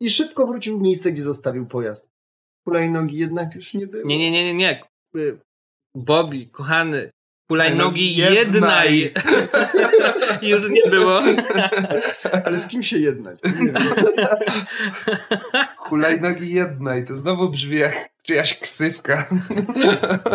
[0.00, 2.12] I szybko wrócił w miejsce, gdzie zostawił pojazd.
[2.64, 4.06] Hulajnogi jednak już nie było.
[4.06, 4.82] Nie, nie, nie, nie, nie.
[5.16, 5.38] Y,
[5.94, 7.10] Bobby, kochany,
[7.48, 8.34] hulajnogi Jednaj.
[8.36, 9.12] jednaj.
[10.42, 11.20] Już nie było.
[12.44, 13.38] Ale z kim się jednać?
[15.76, 19.26] Hulajnogi jednej, to znowu brzmi jak czyjaś ksywka.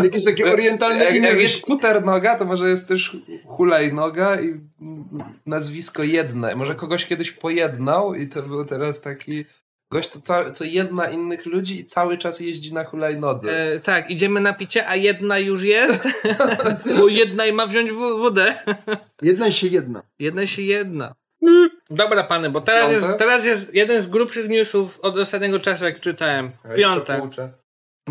[0.04, 1.28] Jakieś takie orientalne Jak, imię.
[1.28, 4.60] jak jest skuter noga, to może jest też hulajnoga i
[5.46, 6.56] nazwisko jedne.
[6.56, 9.46] Może kogoś kiedyś pojednał i to był teraz taki
[9.92, 13.74] gość, co, ca- co jedna innych ludzi i cały czas jeździ na hulajnodze.
[13.74, 16.08] E, tak, idziemy na picie, a jedna już jest.
[17.00, 18.56] Bo jedna i ma wziąć w- wódę.
[19.22, 20.02] Jedna się jedna.
[20.20, 21.16] Jedna się jedna.
[21.90, 26.00] Dobra, pany, bo teraz jest, teraz jest jeden z grubszych newsów od ostatniego czasu, jak
[26.00, 26.52] czytałem.
[26.76, 27.22] Piąte.
[27.22, 27.50] To co,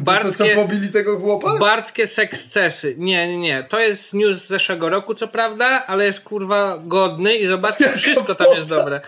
[0.01, 1.59] Barckie, pobili tego chłopa?
[1.59, 2.95] barckie sekscesy.
[2.99, 3.65] Nie, nie, nie.
[3.69, 8.35] To jest news z zeszłego roku, co prawda, ale jest kurwa godny i zobaczcie, wszystko
[8.35, 9.01] tam jest dobre.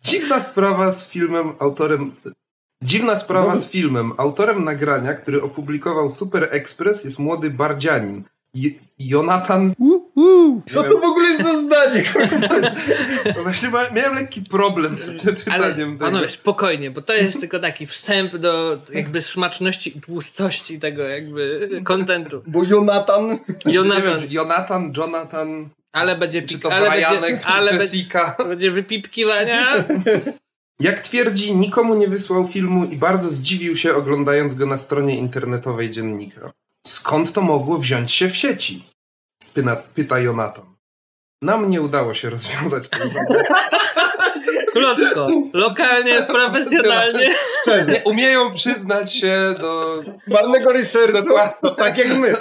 [0.03, 2.13] Dziwna sprawa z filmem autorem...
[2.83, 4.13] Dziwna sprawa z filmem.
[4.19, 8.23] Autorem nagrania, który opublikował Super Express jest młody bardzianin.
[8.55, 9.73] J- Jonatan...
[10.67, 12.05] Co to w ogóle jest za zdanie?
[13.37, 16.05] No Właśnie miałem lekki problem z Ale przeczytaniem tego.
[16.05, 21.69] panowie, spokojnie, bo to jest tylko taki wstęp do jakby smaczności i tłustości tego jakby
[21.85, 22.43] kontentu.
[22.47, 23.39] Bo Jonatan...
[23.67, 27.71] Nie Jonatan, wiem, Jonatan, Jonathan, ale będzie czy pik, to ale Brianek, będzie, czy ale
[27.71, 28.37] będzie, Jessica.
[28.49, 29.75] będzie wypipkiwania.
[30.83, 35.91] Jak twierdzi, nikomu nie wysłał filmu i bardzo zdziwił się oglądając go na stronie internetowej
[35.91, 36.53] dziennika.
[36.87, 38.85] Skąd to mogło wziąć się w sieci?
[39.55, 40.65] Pyta, pyta Jonatan.
[41.43, 43.45] Nam nie udało się rozwiązać tego zadania.
[44.73, 47.31] Klocko, lokalnie, profesjonalnie.
[47.61, 47.93] Szczerze.
[47.93, 50.03] Nie umieją przyznać się do...
[50.27, 51.13] Marnego researchu.
[51.13, 51.71] Dokładnie.
[51.77, 52.35] Tak jak my.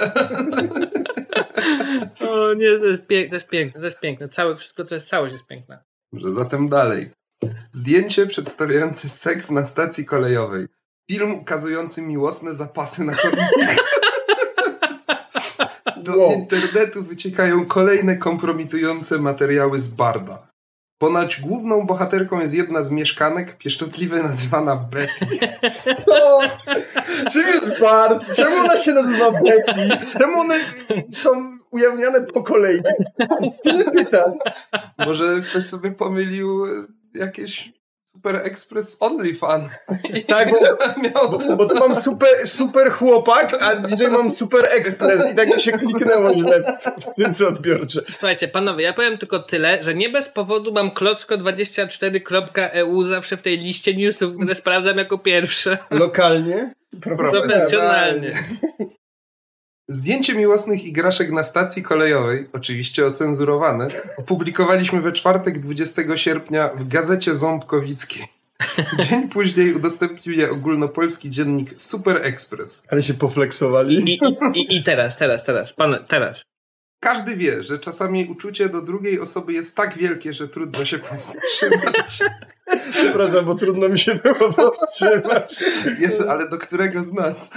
[2.30, 4.30] O nie, to jest, piękne, to jest piękne, to jest piękne.
[4.30, 5.84] Całe, wszystko to jest, całość jest piękna.
[6.14, 7.21] Dobrze, zatem dalej.
[7.72, 10.68] Zdjęcie przedstawiające seks na stacji kolejowej.
[11.12, 13.76] Film ukazujący miłosne zapasy na chodnikach.
[16.04, 16.32] Do Wow.
[16.34, 20.48] internetu wyciekają kolejne kompromitujące materiały z Barda.
[21.02, 25.26] Ponoć główną bohaterką jest jedna z mieszkanek, pieszczotliwie nazywana Betty.
[26.06, 26.40] Co?
[27.32, 28.36] Czym jest Bart?
[28.36, 29.90] Czemu ona się nazywa Becky?
[30.20, 30.60] Czemu one
[31.10, 32.82] są ujawniane po kolei?
[33.64, 34.34] Tyle pytań.
[34.98, 36.70] Może ktoś sobie pomylił e,
[37.16, 37.72] jakieś
[38.14, 39.86] Super Express OnlyFans.
[40.28, 40.60] Tak, bo,
[41.04, 41.40] Miał...
[41.58, 45.72] bo, tu mam super, super chłopak, a bliżej mam super ekspres i tak mi się
[45.72, 48.02] kliknęło źle w skrzynce odbiorcze.
[48.10, 53.58] Słuchajcie, panowie, ja powiem tylko tyle, że nie bez powodu mam klocko24.eu zawsze w tej
[53.58, 55.78] liście newsów, które sprawdzam jako pierwsze.
[55.90, 56.74] Lokalnie.
[57.02, 58.34] Profesjonalnie.
[59.92, 67.36] Zdjęcie miłosnych igraszek na stacji kolejowej, oczywiście ocenzurowane, opublikowaliśmy we czwartek 20 sierpnia w Gazecie
[67.36, 68.24] Ząbkowickiej.
[69.10, 72.84] Dzień później udostępnił je ogólnopolski dziennik Super Express.
[72.90, 73.96] Ale się pofleksowali.
[73.96, 74.20] I,
[74.56, 76.44] i, I teraz, teraz, teraz, pan, teraz.
[77.04, 82.20] Każdy wie, że czasami uczucie do drugiej osoby jest tak wielkie, że trudno się powstrzymać.
[82.92, 85.64] Przepraszam, bo trudno mi się było powstrzymać.
[86.00, 87.54] Jezu, ale do którego z nas?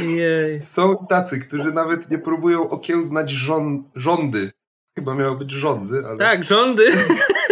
[0.00, 0.60] Jej.
[0.60, 4.50] Są tacy, którzy nawet nie próbują okiełznać żon- rządy.
[4.98, 6.18] Chyba miało być rządzy, ale...
[6.18, 6.84] Tak, rządy.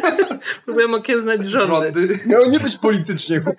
[0.64, 1.92] Próbuję okiełznać rządy.
[1.94, 2.18] Rządy.
[2.27, 3.40] Miało nie być politycznie.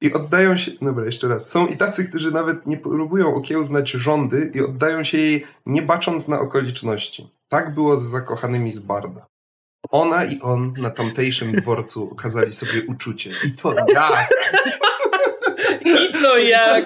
[0.00, 0.70] I oddają się.
[0.82, 1.50] Dobra, jeszcze raz.
[1.50, 6.28] Są i tacy, którzy nawet nie próbują okiełznać rządy i oddają się jej, nie bacząc
[6.28, 7.30] na okoliczności.
[7.48, 9.26] Tak było z zakochanymi z Barda.
[9.90, 13.30] Ona i on na tamtejszym dworcu okazali sobie uczucie.
[13.46, 14.30] I to jak?
[15.84, 16.84] I to jak?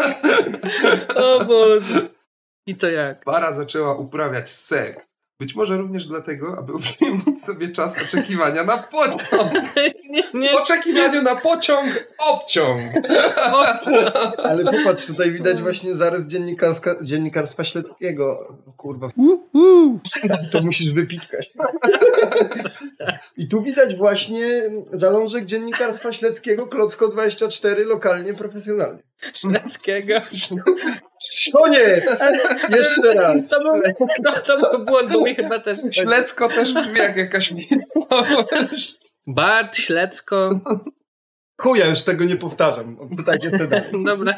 [1.15, 2.09] O Boże.
[2.67, 3.25] I to jak?
[3.25, 5.13] Para zaczęła uprawiać seks.
[5.41, 9.23] Być może również dlatego, aby uprzyjemnić sobie czas oczekiwania na pociąg.
[10.35, 12.93] Nie, oczekiwaniu na pociąg, obciąg.
[14.45, 18.57] Ale popatrz, tutaj widać właśnie zarys dziennikarska, dziennikarstwa śledzkiego.
[18.77, 19.09] Kurwa.
[20.53, 21.49] To musisz wypikać.
[23.37, 29.03] I tu widać właśnie zalążek dziennikarstwa śledzkiego Klocko24 lokalnie, profesjonalnie.
[29.35, 30.15] Śledzkiego.
[31.53, 32.25] Koniec!
[32.77, 33.49] Jeszcze raz.
[33.49, 33.83] To był,
[34.25, 35.79] to, to był błąd, bo mi chyba też...
[35.93, 38.97] Ślecko też brzmi jak jakaś miejscowość.
[39.27, 40.02] Bart, Śledzko.
[41.61, 43.09] Chuja, już tego nie powtarzam.
[43.17, 43.83] Pytajcie sobie.
[44.05, 44.37] Dobra.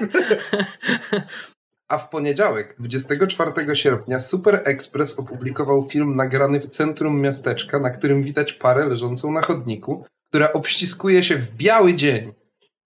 [1.88, 8.22] A w poniedziałek, 24 sierpnia, Super Express opublikował film nagrany w centrum miasteczka, na którym
[8.22, 12.32] widać parę leżącą na chodniku, która obściskuje się w biały dzień.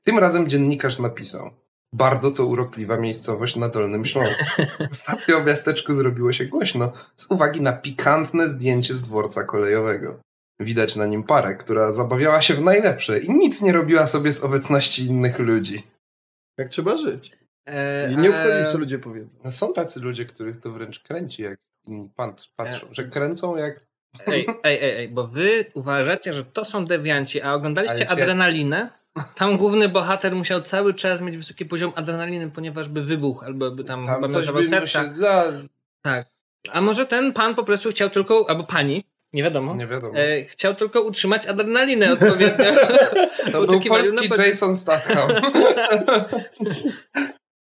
[0.04, 1.50] Tym razem dziennikarz napisał.
[1.92, 4.62] Bardo to urokliwa miejscowość na Dolnym Śląsku.
[4.92, 10.20] Ostatnio miasteczku zrobiło się głośno z uwagi na pikantne zdjęcie z dworca kolejowego.
[10.60, 14.44] Widać na nim parę, która zabawiała się w najlepsze i nic nie robiła sobie z
[14.44, 15.82] obecności innych ludzi.
[16.58, 17.38] Jak trzeba żyć.
[17.66, 19.38] E, I nie ale- obchodzi, co ludzie powiedzą.
[19.44, 23.86] No są tacy ludzie, których to wręcz kręci, jak inni pan, patrzą, że kręcą jak...
[24.26, 28.90] Ej, ej, ej, ej, bo wy uważacie, że to są dewianci, a oglądaliście adrenalinę?
[29.34, 33.84] Tam główny bohater musiał cały czas mieć wysoki poziom adrenaliny, ponieważ by wybuchł, albo by
[33.84, 34.86] tam, Tam chyba miał serca.
[35.04, 35.44] się dla...
[36.02, 36.26] Tak.
[36.72, 40.18] A może ten pan po prostu chciał tylko, albo pani, nie wiadomo, Nie wiadomo.
[40.18, 42.64] e, chciał tylko utrzymać adrenalinę odpowiednio.
[43.52, 45.30] To był polski Jason Statham.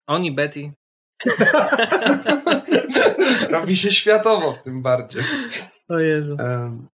[0.07, 0.71] On i Betty.
[3.49, 5.23] Robi się światowo w tym bardziej.
[5.89, 6.37] O Jezu.
[6.39, 6.87] Em,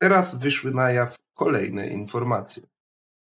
[0.00, 2.62] Teraz wyszły na jaw kolejne informacje.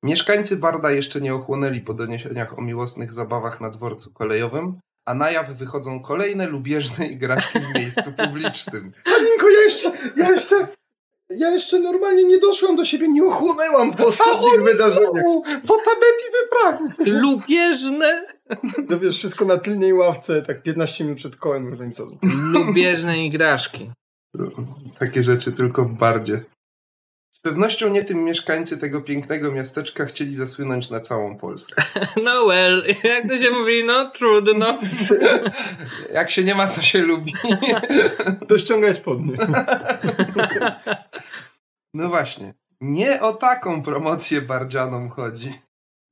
[0.04, 5.32] Mieszkańcy Barda jeszcze nie ochłonęli po doniesieniach o miłosnych zabawach na dworcu kolejowym, a na
[5.32, 8.92] jaw wychodzą kolejne lubieżne igraszki w miejscu publicznym.
[9.06, 10.68] Halinko, ja jeszcze, ja jeszcze,
[11.30, 15.24] Ja jeszcze normalnie nie doszłam do siebie, nie ochłonęłam po ostatnich wydarzeniach.
[15.64, 17.20] Co ta Betty wyprawia?
[17.22, 18.26] Lubieżne,
[18.90, 22.18] To wiesz, wszystko na tylnej ławce, tak 15 minut przed kołem różańcowym.
[22.54, 23.92] lubieżne igraszki.
[25.00, 26.44] Takie rzeczy tylko w bardzie.
[27.46, 31.84] Z pewnością nie tym mieszkańcy tego pięknego miasteczka chcieli zasłynąć na całą Polskę.
[32.24, 34.78] No well, jak to się mówi, no trudno.
[36.14, 37.34] Jak się nie ma, co się lubi.
[38.48, 39.38] To ściągaj spodnie.
[41.94, 42.54] No właśnie.
[42.82, 45.54] Nie o taką promocję bardzianom chodzi.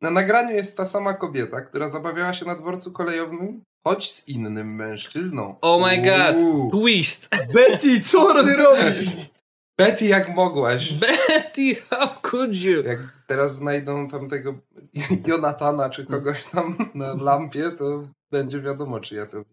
[0.01, 4.75] Na nagraniu jest ta sama kobieta, która zabawiała się na dworcu kolejowym, choć z innym
[4.75, 5.55] mężczyzną.
[5.61, 6.71] Oh my god, Uuu.
[6.71, 7.29] twist.
[7.53, 9.32] Betty, co ty robisz?
[9.77, 10.93] Betty, jak mogłaś?
[11.03, 12.83] Betty, how could you?
[12.83, 14.59] Jak teraz znajdą tamtego
[15.27, 19.43] Jonatana czy kogoś tam na lampie, to będzie wiadomo, czy ja to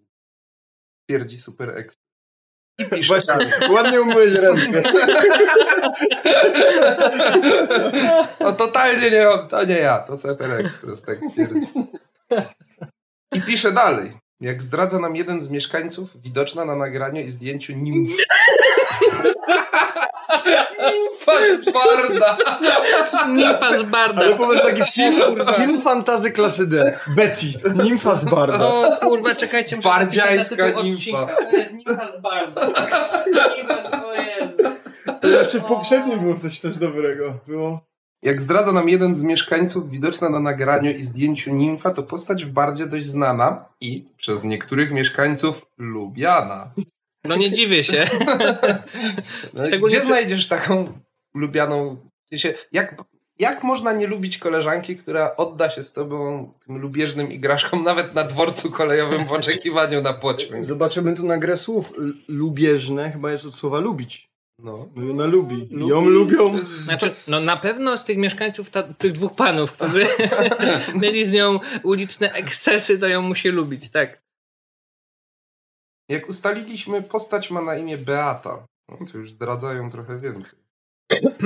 [1.06, 1.84] twierdzi Super
[2.90, 3.34] pisze Właśnie,
[3.74, 4.82] ładnie umyłeś ręce.
[8.40, 11.66] No totalnie nie, to nie ja, to Super Express tak twierdzi.
[13.32, 14.19] I pisze dalej.
[14.40, 18.10] Jak zdradza nam jeden z mieszkańców, widoczna na nagraniu i zdjęciu nimf.
[20.90, 22.36] Nimfa z barda.
[23.28, 24.22] Nimfa z Barda.
[24.22, 25.52] Ale powiedz taki film, kurwa.
[25.52, 26.92] film fantazy klasy D.
[27.16, 27.46] Betty,
[27.84, 28.66] nimfa z Barda.
[28.66, 29.76] O kurwa, czekajcie.
[29.76, 30.80] muszę Bardziańska nimfa.
[30.80, 31.36] odcinka.
[31.50, 32.66] To jest nimfa z Barda.
[33.56, 33.90] Nimfa.
[35.20, 37.34] To jeszcze w poprzednim było coś też dobrego.
[37.46, 37.89] Było.
[38.22, 42.50] Jak zdradza nam jeden z mieszkańców, widoczna na nagraniu i zdjęciu nimfa, to postać w
[42.50, 46.72] bardzie dość znana i przez niektórych mieszkańców lubiana.
[47.24, 48.04] No nie dziwię się.
[49.54, 50.92] No, gdzie znajdziesz taką
[51.34, 51.96] lubianą...
[52.72, 53.02] Jak,
[53.38, 58.24] jak można nie lubić koleżanki, która odda się z tobą tym lubieżnym igraszkom nawet na
[58.24, 60.64] dworcu kolejowym w oczekiwaniu na pociąg?
[60.64, 61.92] Zobaczymy tu na grę słów.
[61.98, 64.29] L- Lubieżne chyba jest od słowa lubić.
[64.62, 64.88] No.
[64.96, 65.68] No i ona lubi.
[65.70, 66.58] Ją lubią.
[66.84, 70.06] Znaczy, no na pewno z tych mieszkańców, ta, tych dwóch panów, którzy
[71.02, 74.22] mieli z nią uliczne ekscesy, to ją musi lubić, tak.
[76.08, 78.66] Jak ustaliliśmy, postać ma na imię Beata.
[78.88, 80.58] No, to już zdradzają trochę więcej.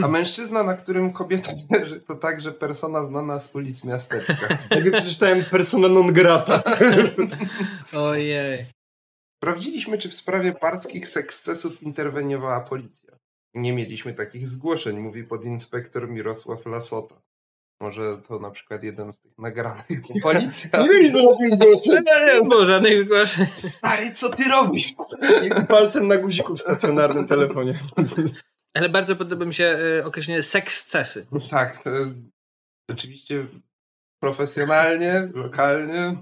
[0.03, 4.59] A mężczyzna, na którym kobieta leży, to także persona znana z ulic miasteczka.
[4.70, 6.62] Jakby przeczytałem persona non grata.
[7.92, 8.74] Ojej.
[9.45, 13.19] Sprawdziliśmy, czy w sprawie parckich sekscesów interweniowała policja.
[13.55, 17.23] Nie mieliśmy takich zgłoszeń, mówi podinspektor Mirosław Lasota.
[17.81, 19.87] Może to na przykład jeden z tych nagranych.
[20.23, 20.81] Policja!
[20.81, 22.05] Nie mieliśmy takich zgłoszeń.
[22.43, 23.47] Nie było żadnych zgłoszeń.
[23.57, 24.89] Stary, co ty robisz?
[25.47, 27.75] I palcem na guziku w stacjonarnym telefonie.
[28.75, 31.27] Ale bardzo podoba mi się y, określenie sekscesy.
[31.51, 31.91] Tak, to
[32.91, 33.47] rzeczywiście
[34.25, 36.17] profesjonalnie, lokalnie.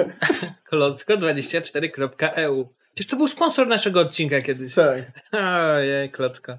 [0.72, 4.74] Klocko24.eu Przecież to był sponsor naszego odcinka kiedyś.
[4.74, 4.98] Tak.
[5.32, 6.58] Ojej, Klocko.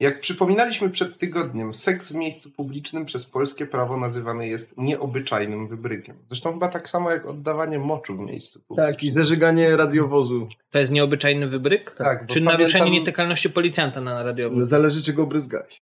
[0.00, 6.16] Jak przypominaliśmy przed tygodniem, seks w miejscu publicznym przez polskie prawo nazywany jest nieobyczajnym wybrykiem.
[6.28, 8.92] Zresztą chyba tak samo jak oddawanie moczu w miejscu publicznym.
[8.94, 10.48] Tak, i zażyganie radiowozu.
[10.70, 11.90] To jest nieobyczajny wybryk?
[11.90, 14.66] Tak, Czy naruszenie pamiętam- nietykalności policjanta na radiowym?
[14.66, 15.81] Zależy, czego bryzgałeś.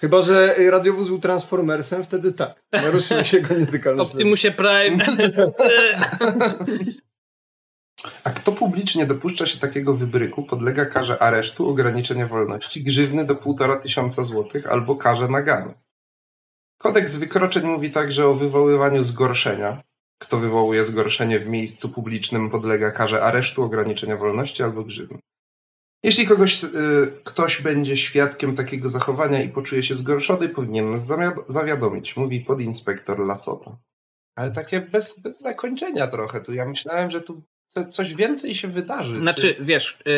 [0.00, 2.62] Chyba, że radiowóz był Transformersem, wtedy tak.
[2.72, 4.10] Naruszyło się go nietykalność.
[4.12, 5.04] Optimusie Prime.
[8.24, 13.82] A kto publicznie dopuszcza się takiego wybryku, podlega karze aresztu, ograniczenia wolności, grzywny do 1,5
[13.82, 15.74] tysiąca złotych albo karze nagany.
[16.78, 19.82] Kodeks wykroczeń mówi także o wywoływaniu zgorszenia.
[20.18, 25.18] Kto wywołuje zgorszenie w miejscu publicznym, podlega karze aresztu, ograniczenia wolności albo grzywny.
[26.02, 26.68] Jeśli kogoś, y,
[27.24, 33.26] ktoś będzie świadkiem takiego zachowania i poczuje się zgorszony, powinien nas zawiad- zawiadomić, mówi podinspektor
[33.26, 33.78] Lasota.
[34.36, 36.40] Ale takie bez, bez zakończenia trochę.
[36.40, 39.20] Tu ja myślałem, że tu co, coś więcej się wydarzy.
[39.20, 40.12] Znaczy, wiesz, yy,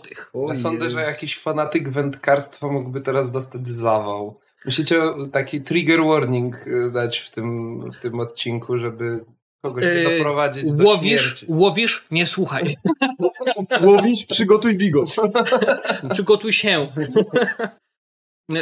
[0.49, 4.39] Ja sądzę, że jakiś fanatyk wędkarstwa mógłby teraz dostać zawał.
[4.65, 5.01] Musicie
[5.31, 9.25] taki trigger warning y, dać w tym, w tym odcinku, żeby
[9.61, 11.45] kogoś nie Yy, doprowadzić do Łowisz, śmierci.
[11.49, 12.77] łowisz, nie słuchaj.
[13.81, 15.15] Łowić, przygotuj bigos.
[16.13, 16.87] Przygotuj się.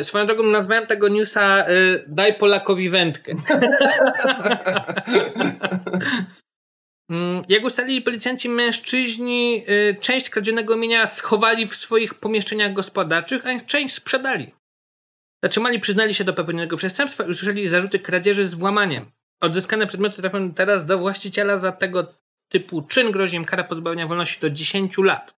[0.02, 3.34] Swoją drogą nazwałem tego newsa y, Daj Polakowi wędkę.
[7.10, 13.60] Mm, Jak ustalili policjanci, mężczyźni y, część skradzionego mienia schowali w swoich pomieszczeniach gospodarczych, a
[13.60, 14.52] część sprzedali.
[15.44, 19.12] Zatrzymali, przyznali się do popełnionego przestępstwa i usłyszeli zarzuty kradzieży z włamaniem.
[19.42, 22.14] Odzyskane przedmioty trafią teraz do właściciela za tego
[22.52, 23.12] typu czyn.
[23.12, 25.39] Grozi im kara pozbawienia wolności do 10 lat.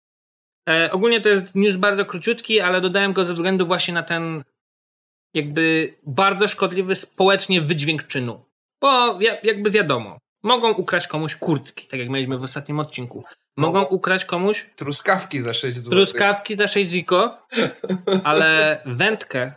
[0.68, 4.44] E, ogólnie to jest news bardzo króciutki, ale dodałem go ze względu właśnie na ten
[5.34, 8.44] jakby bardzo szkodliwy społecznie wydźwięk czynu.
[8.80, 13.24] Bo ja, jakby wiadomo, mogą ukraść komuś kurtki, tak jak mieliśmy w ostatnim odcinku.
[13.56, 15.90] Mogą ukraść komuś Truskawki za 6 zł.
[15.90, 17.46] truskawki za 6 ziko,
[18.24, 19.52] ale wędkę,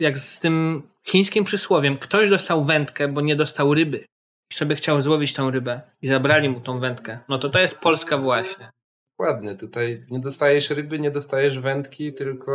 [0.00, 4.04] jak z tym chińskim przysłowiem, ktoś dostał wędkę, bo nie dostał ryby
[4.52, 7.78] i sobie chciał złowić tą rybę i zabrali mu tą wędkę, no to to jest
[7.80, 8.70] Polska właśnie.
[9.18, 12.52] Dokładnie, tutaj nie dostajesz ryby, nie dostajesz wędki, tylko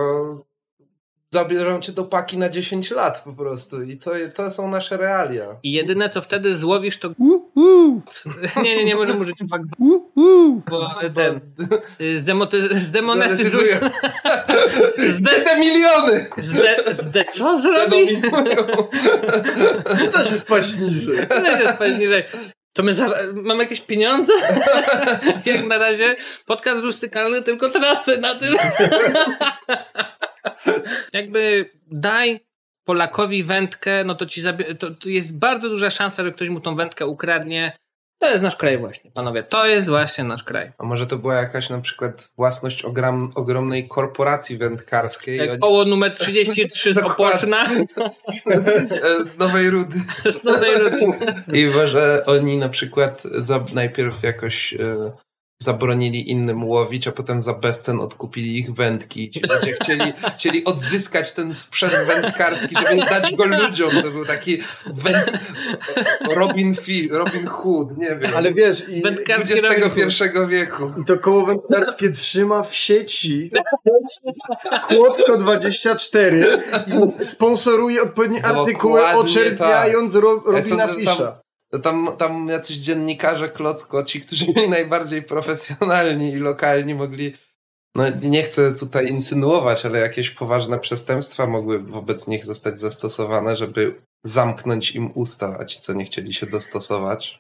[1.34, 5.60] zabiorą cię do paki na 10 lat po prostu i to, to są nasze realia.
[5.64, 7.10] I jedyne co wtedy złowisz to
[8.64, 9.38] nie, nie, nie możemy użyć
[10.70, 11.40] bo ten
[12.00, 13.80] zdemoty- zdemonetyzuje
[15.10, 16.26] zde, Te miliony!
[16.38, 18.18] zde, zde, co zrobić?
[18.18, 18.68] Denominują.
[20.02, 21.18] Nie da się spać niżej.
[21.44, 22.24] Leży spać niżej.
[22.74, 22.92] To my
[23.34, 24.34] mamy jakieś pieniądze?
[25.46, 26.16] Jak na razie
[26.46, 28.56] podcast rustykalny tylko tracę na tym.
[31.14, 32.46] Jakby daj
[32.84, 34.42] Polakowi wędkę, no to ci
[34.80, 37.78] to, to jest bardzo duża szansa, że ktoś mu tą wędkę ukradnie.
[38.22, 39.44] To jest nasz kraj właśnie, panowie.
[39.44, 40.72] To jest właśnie nasz kraj.
[40.78, 45.86] A może to była jakaś na przykład własność ogram, ogromnej korporacji wędkarskiej Jak oni, koło
[45.86, 46.98] numer 33 z.
[47.12, 47.70] Opoczna.
[49.26, 50.00] z Nowej Rudy.
[50.32, 50.98] Z Nowej Rudy.
[51.54, 55.12] I może oni na przykład za, najpierw jakoś e,
[55.64, 59.30] zabronili innym łowić, a potem za bezcen odkupili ich wędki.
[59.30, 63.92] Ci ludzie chcieli, chcieli odzyskać ten sprzęt wędkarski, żeby dać go ludziom.
[63.92, 65.32] To był taki węd...
[66.36, 68.32] Robin, Fi, Robin Hood, nie wiem.
[68.36, 69.54] Ale wiesz, i, Wędkarski.
[69.54, 70.92] XXI wieku.
[71.02, 73.52] i to koło wędkarskie trzyma w sieci
[74.88, 76.64] Kłodzko 24
[77.22, 81.41] i sponsoruje odpowiednie Dokładnie artykuły, oczerniając Ro, Ja Robina sądzę, Pisza.
[81.84, 87.34] Tam, tam jacyś dziennikarze klocko, ci, którzy byli najbardziej profesjonalni i lokalni mogli,
[87.96, 94.02] no nie chcę tutaj insynuować, ale jakieś poważne przestępstwa mogły wobec nich zostać zastosowane, żeby
[94.24, 97.40] zamknąć im usta, a ci, co nie chcieli się dostosować.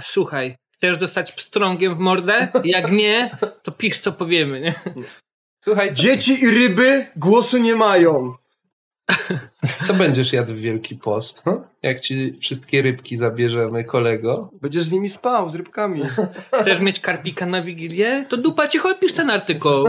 [0.00, 2.48] Słuchaj, chcesz dostać pstrągiem w mordę?
[2.64, 4.74] Jak nie, to pisz co powiemy, nie?
[5.64, 8.34] Słuchaj, Dzieci i ryby głosu nie mają.
[9.86, 11.42] Co będziesz jadł w Wielki Post?
[11.44, 11.62] hm?
[11.82, 14.50] Jak ci wszystkie rybki zabierzemy, kolego?
[14.62, 16.02] Będziesz z nimi spał, z rybkami.
[16.60, 18.26] Chcesz mieć karpika na Wigilię?
[18.28, 19.84] To dupa ci chodź, pisz ten artykuł.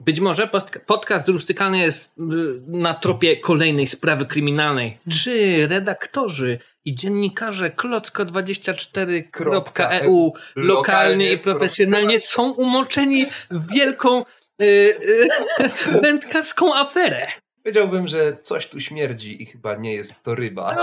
[0.00, 0.50] Być może
[0.86, 2.22] podcast rustykalny jest y,
[2.66, 4.98] na tropie kolejnej sprawy kryminalnej.
[5.10, 14.24] Czy redaktorzy i dziennikarze klocko24.eu lokalnie i profesjonalnie są umoczeni w wielką y, y,
[16.02, 17.26] wędkarską aferę?
[17.62, 20.74] Powiedziałbym, że coś tu śmierdzi i chyba nie jest to ryba.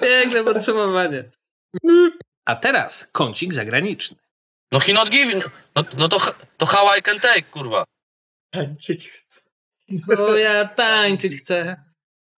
[0.00, 1.24] Piękne podsumowanie.
[2.44, 4.16] A teraz kącik zagraniczny.
[4.72, 5.50] No he not giving.
[5.76, 6.18] No, no to,
[6.56, 7.84] to how I can take, kurwa.
[8.50, 9.40] Tańczyć chcę.
[9.88, 11.84] Bo ja tańczyć chcę.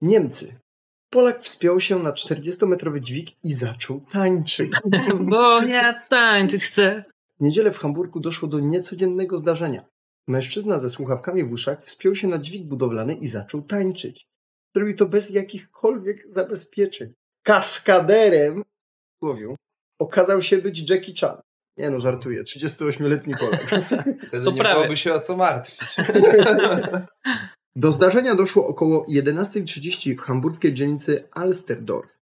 [0.00, 0.58] Niemcy.
[1.10, 4.72] Polak wspiął się na 40-metrowy dźwig i zaczął tańczyć.
[5.30, 7.04] Bo ja tańczyć chcę.
[7.40, 9.84] W niedzielę w Hamburgu doszło do niecodziennego zdarzenia.
[10.28, 14.26] Mężczyzna ze słuchawkami w uszach wspiął się na dźwig budowlany i zaczął tańczyć.
[14.74, 17.12] Zrobił to bez jakichkolwiek zabezpieczeń.
[17.42, 19.56] Kaskaderem w słowiu
[19.98, 21.40] okazał się być Jackie Chan.
[21.76, 22.42] Nie no, żartuję.
[22.42, 23.62] 38-letni Polak.
[24.26, 24.74] Wtedy To nie prawie.
[24.74, 25.96] byłoby się o co martwić.
[27.76, 32.18] Do zdarzenia doszło około 11.30 w hamburskiej dzielnicy Alsterdorf.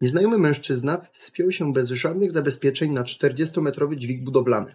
[0.00, 4.74] Nieznajomy mężczyzna wspiął się bez żadnych zabezpieczeń na 40-metrowy dźwig budowlany.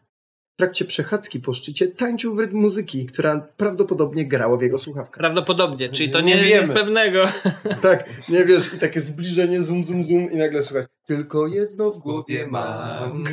[0.54, 5.18] W trakcie przechadzki po szczycie tańczył w rytm muzyki, która prawdopodobnie grała w jego słuchawkach.
[5.20, 6.62] Prawdopodobnie, czyli to Nie nie, wiemy.
[6.68, 7.26] nic pewnego.
[7.82, 10.88] Tak, nie wiesz, i takie zbliżenie, zoom, zoom, zoom i nagle słuchać.
[11.08, 13.24] Tylko jedno w głowie mam.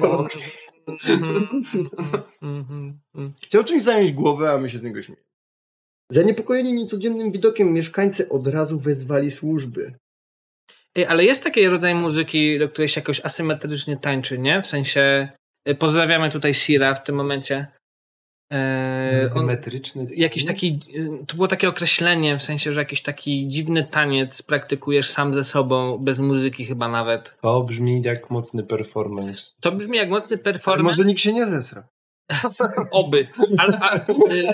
[3.44, 5.26] Chciał czymś zająć głowę, a my się z niego śmiejemy.
[6.10, 9.94] Zaniepokojeni niecodziennym widokiem mieszkańcy od razu wezwali służby.
[10.94, 14.62] Ej, ale jest taki rodzaj muzyki, do której się jakoś asymetrycznie tańczy, nie?
[14.62, 15.28] W sensie,
[15.68, 17.66] y, pozdrawiamy tutaj Sira w tym momencie.
[18.52, 20.06] E, Symetryczny.
[20.16, 25.08] jakiś taki, y, to było takie określenie, w sensie, że jakiś taki dziwny taniec praktykujesz
[25.08, 27.36] sam ze sobą, bez muzyki chyba nawet.
[27.40, 29.42] To brzmi jak mocny performance.
[29.60, 30.82] To brzmi jak mocny Ale performance.
[30.98, 31.88] może nikt się nie zesra.
[32.90, 33.28] Oby.
[33.58, 34.00] Al, al,
[34.32, 34.44] y,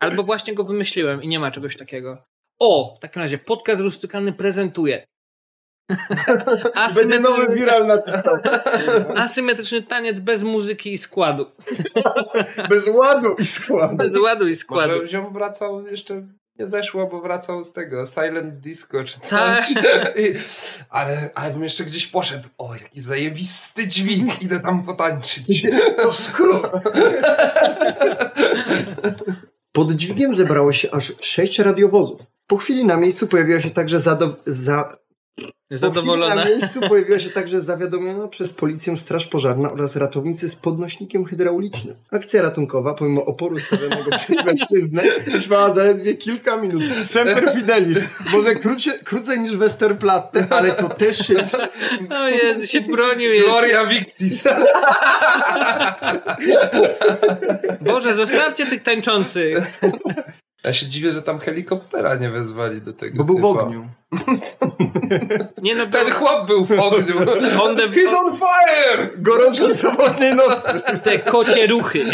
[0.00, 2.24] albo właśnie go wymyśliłem i nie ma czegoś takiego.
[2.60, 5.04] O, w takim razie podcast rustykalny prezentuje.
[5.88, 8.40] Będzie nowy Asymetryczny, viral na TikTok.
[9.16, 11.46] asymetryczny taniec bez muzyki i składu.
[12.70, 13.96] Bez ładu i składu.
[13.96, 14.94] Bez ładu i składu.
[14.94, 16.22] Może ziom wracał jeszcze
[16.58, 19.66] nie zeszło, bo wracał z tego Silent Disco czy Tak.
[19.66, 19.70] coś.
[20.24, 20.34] I,
[20.90, 22.48] ale, ale bym jeszcze gdzieś poszedł.
[22.58, 24.42] O, jaki zajebisty dźwig.
[24.42, 25.66] Idę tam potańczyć.
[26.02, 26.70] To skrót.
[29.72, 32.20] Pod dźwigiem zebrało się aż sześć radiowozów.
[32.46, 34.96] Po chwili na miejscu pojawiła się także zado- za-
[36.36, 41.94] Na miejscu pojawiła się także zawiadomiona przez policję straż pożarna oraz ratownicy z podnośnikiem hydraulicznym.
[42.10, 45.02] Akcja ratunkowa, pomimo oporu stawionego przez mężczyznę,
[45.40, 46.82] trwała zaledwie kilka minut.
[47.04, 48.20] Semper Fidelis.
[48.32, 51.34] Może krócie, krócej niż Westerplatte, ale to też się...
[52.10, 53.30] O Jezu, się bronił.
[53.44, 54.48] Gloria Victis.
[57.80, 59.80] Boże, zostawcie tych tańczących.
[60.64, 63.24] Ja się dziwię, że tam helikoptera nie wezwali do tego.
[63.24, 63.88] Bo był w ogniu.
[65.62, 67.14] Nie no, Ten chłop był w ogniu.
[67.62, 69.10] On the- He's on fire!
[69.16, 70.80] Gorączko sobotniej nocy.
[71.02, 72.04] te kocie ruchy.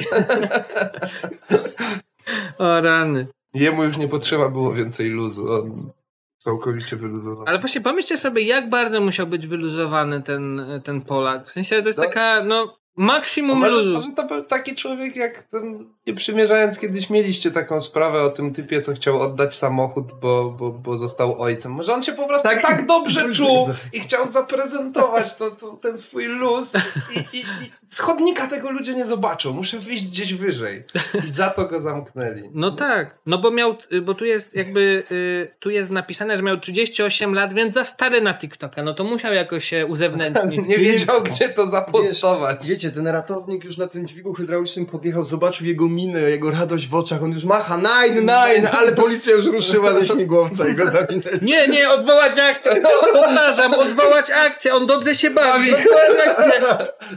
[2.58, 3.26] O rany.
[3.54, 5.52] Jemu już nie potrzeba było więcej luzu.
[5.52, 5.90] On
[6.38, 7.44] całkowicie wyluzował.
[7.48, 11.46] Ale właśnie pomyślcie sobie, jak bardzo musiał być wyluzowany ten, ten Polak.
[11.46, 12.04] W sensie to jest No.
[12.04, 13.92] taka, no, maksimum może, luzu.
[13.92, 18.52] może to był taki człowiek jak ten, nie przymierzając kiedyś mieliście taką sprawę o tym
[18.52, 21.72] typie, co chciał oddać samochód, bo, bo, bo został ojcem.
[21.72, 25.98] Może on się po prostu Tak, tak, dobrze czuł i chciał zaprezentować to, to, ten
[25.98, 26.74] swój luz
[27.16, 29.52] i, i, i z chodnika tego ludzie nie zobaczą.
[29.52, 30.82] Muszę wyjść gdzieś wyżej.
[31.26, 32.50] I za to go zamknęli.
[32.54, 36.60] No tak, no bo miał, bo tu jest jakby, y, tu jest napisane, że miał
[36.60, 40.66] 38 lat, więc za stary na TikToka, no to musiał jakoś się uzewnętrznić.
[40.68, 42.68] Nie wiedział, gdzie to zapostować.
[42.68, 46.94] Wiecie, ten ratownik już na tym dźwigu hydraulicznym podjechał, zobaczył jego minę, jego radość w
[46.94, 51.38] oczach, on już macha nine, nine, ale policja już ruszyła ze śmigłowca i go zawinęli.
[51.42, 52.82] Nie, nie, odwołać akcję,
[53.12, 55.82] powtarzam, odwołać akcję, on dobrze się bawi, Bawi.
[55.84, 56.60] odwołać akcję.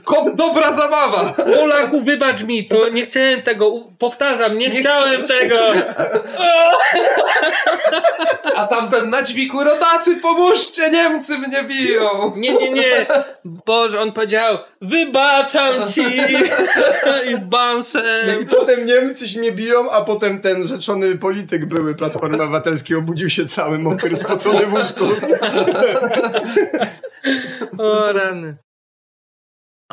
[0.03, 1.33] Ko- dobra zabawa!
[1.57, 5.55] Polaku, wybacz mi, to nie chciałem tego, powtarzam, nie, Nie chciałem tego.
[8.63, 12.33] A tamten na dźwigu rodacy, pomóżcie, Niemcy mnie biją!
[12.35, 13.05] Nie, nie, nie.
[13.45, 16.01] Boże, on powiedział, wybaczam ci.
[17.29, 18.03] I No bansem.
[18.41, 23.29] i potem Niemcy się mnie biją, a potem ten rzeczony polityk były Platformy Obywatelskiej obudził
[23.29, 25.05] się cały mokry, spocony w łóżku.
[27.77, 28.57] O rany.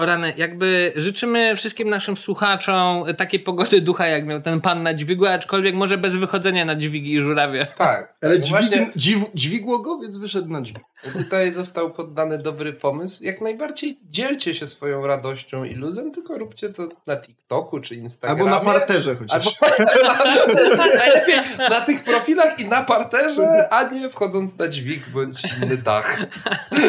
[0.01, 4.95] O rany, jakby życzymy wszystkim naszym słuchaczom takiej pogody ducha, jak miał ten pan na
[4.95, 7.67] dźwigu, aczkolwiek może bez wychodzenia na dźwigi i żurawie.
[7.79, 10.85] Tak, Ale właśnie dźwig, dziw, dźwigło go, więc wyszedł na dźwig.
[11.13, 13.25] tutaj został poddany dobry pomysł.
[13.25, 18.43] Jak najbardziej dzielcie się swoją radością i luzem, tylko róbcie to na TikToku czy Instagramie.
[18.43, 19.47] Albo na parterze chociaż.
[19.47, 19.85] Albo właśnie
[20.77, 21.35] na, najlepiej
[21.71, 26.19] na tych profilach i na parterze, a nie wchodząc na dźwig bądź inny dach.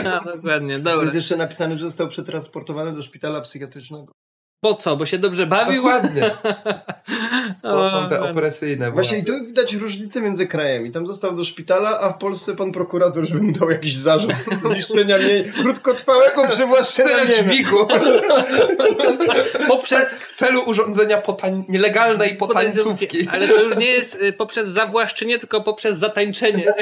[0.03, 1.03] No, dokładnie, dobra.
[1.03, 4.14] jest jeszcze napisane, że został przetransportowany do szpitala psychiatrycznego.
[4.64, 4.97] Po co?
[4.97, 5.84] Bo się dobrze bawił?
[5.84, 6.32] Dokładnie.
[7.62, 10.91] To O, są te opresyjne Właśnie i tu widać różnicę między krajami.
[10.91, 14.32] Tam został do szpitala, a w Polsce pan prokurator, żeby mu dał jakiś zarzut
[14.72, 17.88] zniszczenia mienia, krótkotrwałego przywłaszczenia dźwigu.
[19.68, 21.64] Poprzez W celu urządzenia potań...
[21.70, 23.28] nielegalnej potańcówki.
[23.32, 26.74] Ale to już nie jest y, poprzez zawłaszczenie, tylko poprzez zatańczenie.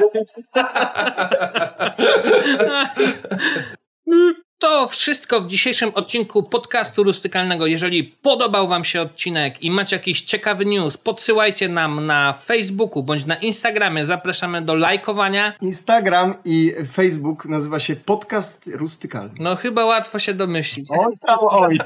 [4.60, 7.68] To wszystko w dzisiejszym odcinku podcastu rustykalnego.
[7.68, 13.26] Jeżeli podobał Wam się odcinek i macie jakiś ciekawy news, podsyłajcie nam na Facebooku bądź
[13.26, 14.05] na Instagramie.
[14.05, 15.53] Zapraszamy do lajkowania.
[15.62, 19.34] Instagram i Facebook nazywa się Podcast Rustykalny.
[19.39, 21.78] No chyba łatwo się domyślić, Oj, tam, oj.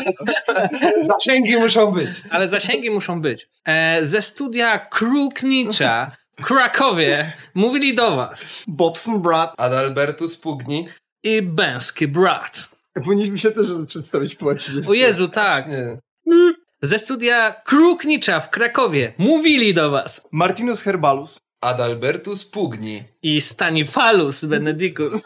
[1.14, 2.10] Zasięgi muszą być.
[2.30, 3.50] ale zasięgi muszą być.
[3.66, 9.54] E, ze studia Kruknicza w Krakowie mówili do Was Bobson Brat.
[9.58, 10.88] Adalbertus Pugni.
[11.24, 12.70] I Bęski Brat.
[12.94, 14.88] Powinniśmy się też przedstawić po łacinie.
[14.88, 15.68] O Jezu, tak.
[15.68, 15.98] Nie.
[16.82, 21.38] Ze studia Kruknicza w Krakowie mówili do was Martinus Herbalus.
[21.62, 23.04] Adalbertus Pugni.
[23.22, 25.26] i Stanifalus Benedicus.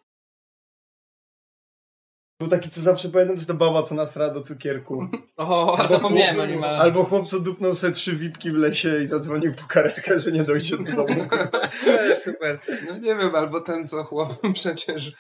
[2.40, 5.08] Był taki, co zawsze pamiętam, jest to baba, co nasra do cukierku.
[5.38, 6.78] O, zapomniałem o nim, ale...
[6.78, 10.44] Albo chłop, co dupnął sobie trzy wipki w lesie i zadzwonił po karetkę, że nie
[10.44, 11.28] dojdzie do domu.
[12.26, 12.60] Super.
[12.88, 15.12] No nie wiem, albo ten, co chłop przecież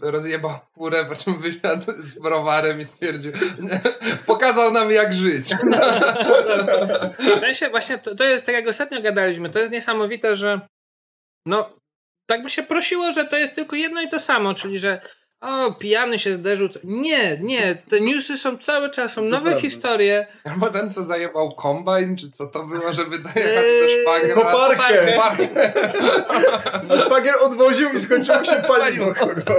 [0.00, 3.32] rozjebał furę, po czym wysiadł z browarem i stwierdził,
[4.26, 5.50] pokazał nam jak żyć.
[7.36, 10.60] W sensie właśnie to, to jest, tak jak ostatnio gadaliśmy, to jest niesamowite, że
[11.46, 11.76] no,
[12.26, 15.00] tak by się prosiło, że to jest tylko jedno i to samo, czyli że
[15.44, 16.68] o, pijany się zderzył.
[16.84, 20.26] Nie, nie, te newsy są cały czas, są nowe historie.
[20.44, 24.34] Albo ten, co zajebał kombajn, czy co to było, żeby dojechać do Eee, szwagra.
[24.34, 25.12] Koparkę.
[25.14, 25.72] Koparkę.
[26.88, 29.14] A szwagier odwoził i skończyło się paliwo.
[29.14, 29.54] kurwa.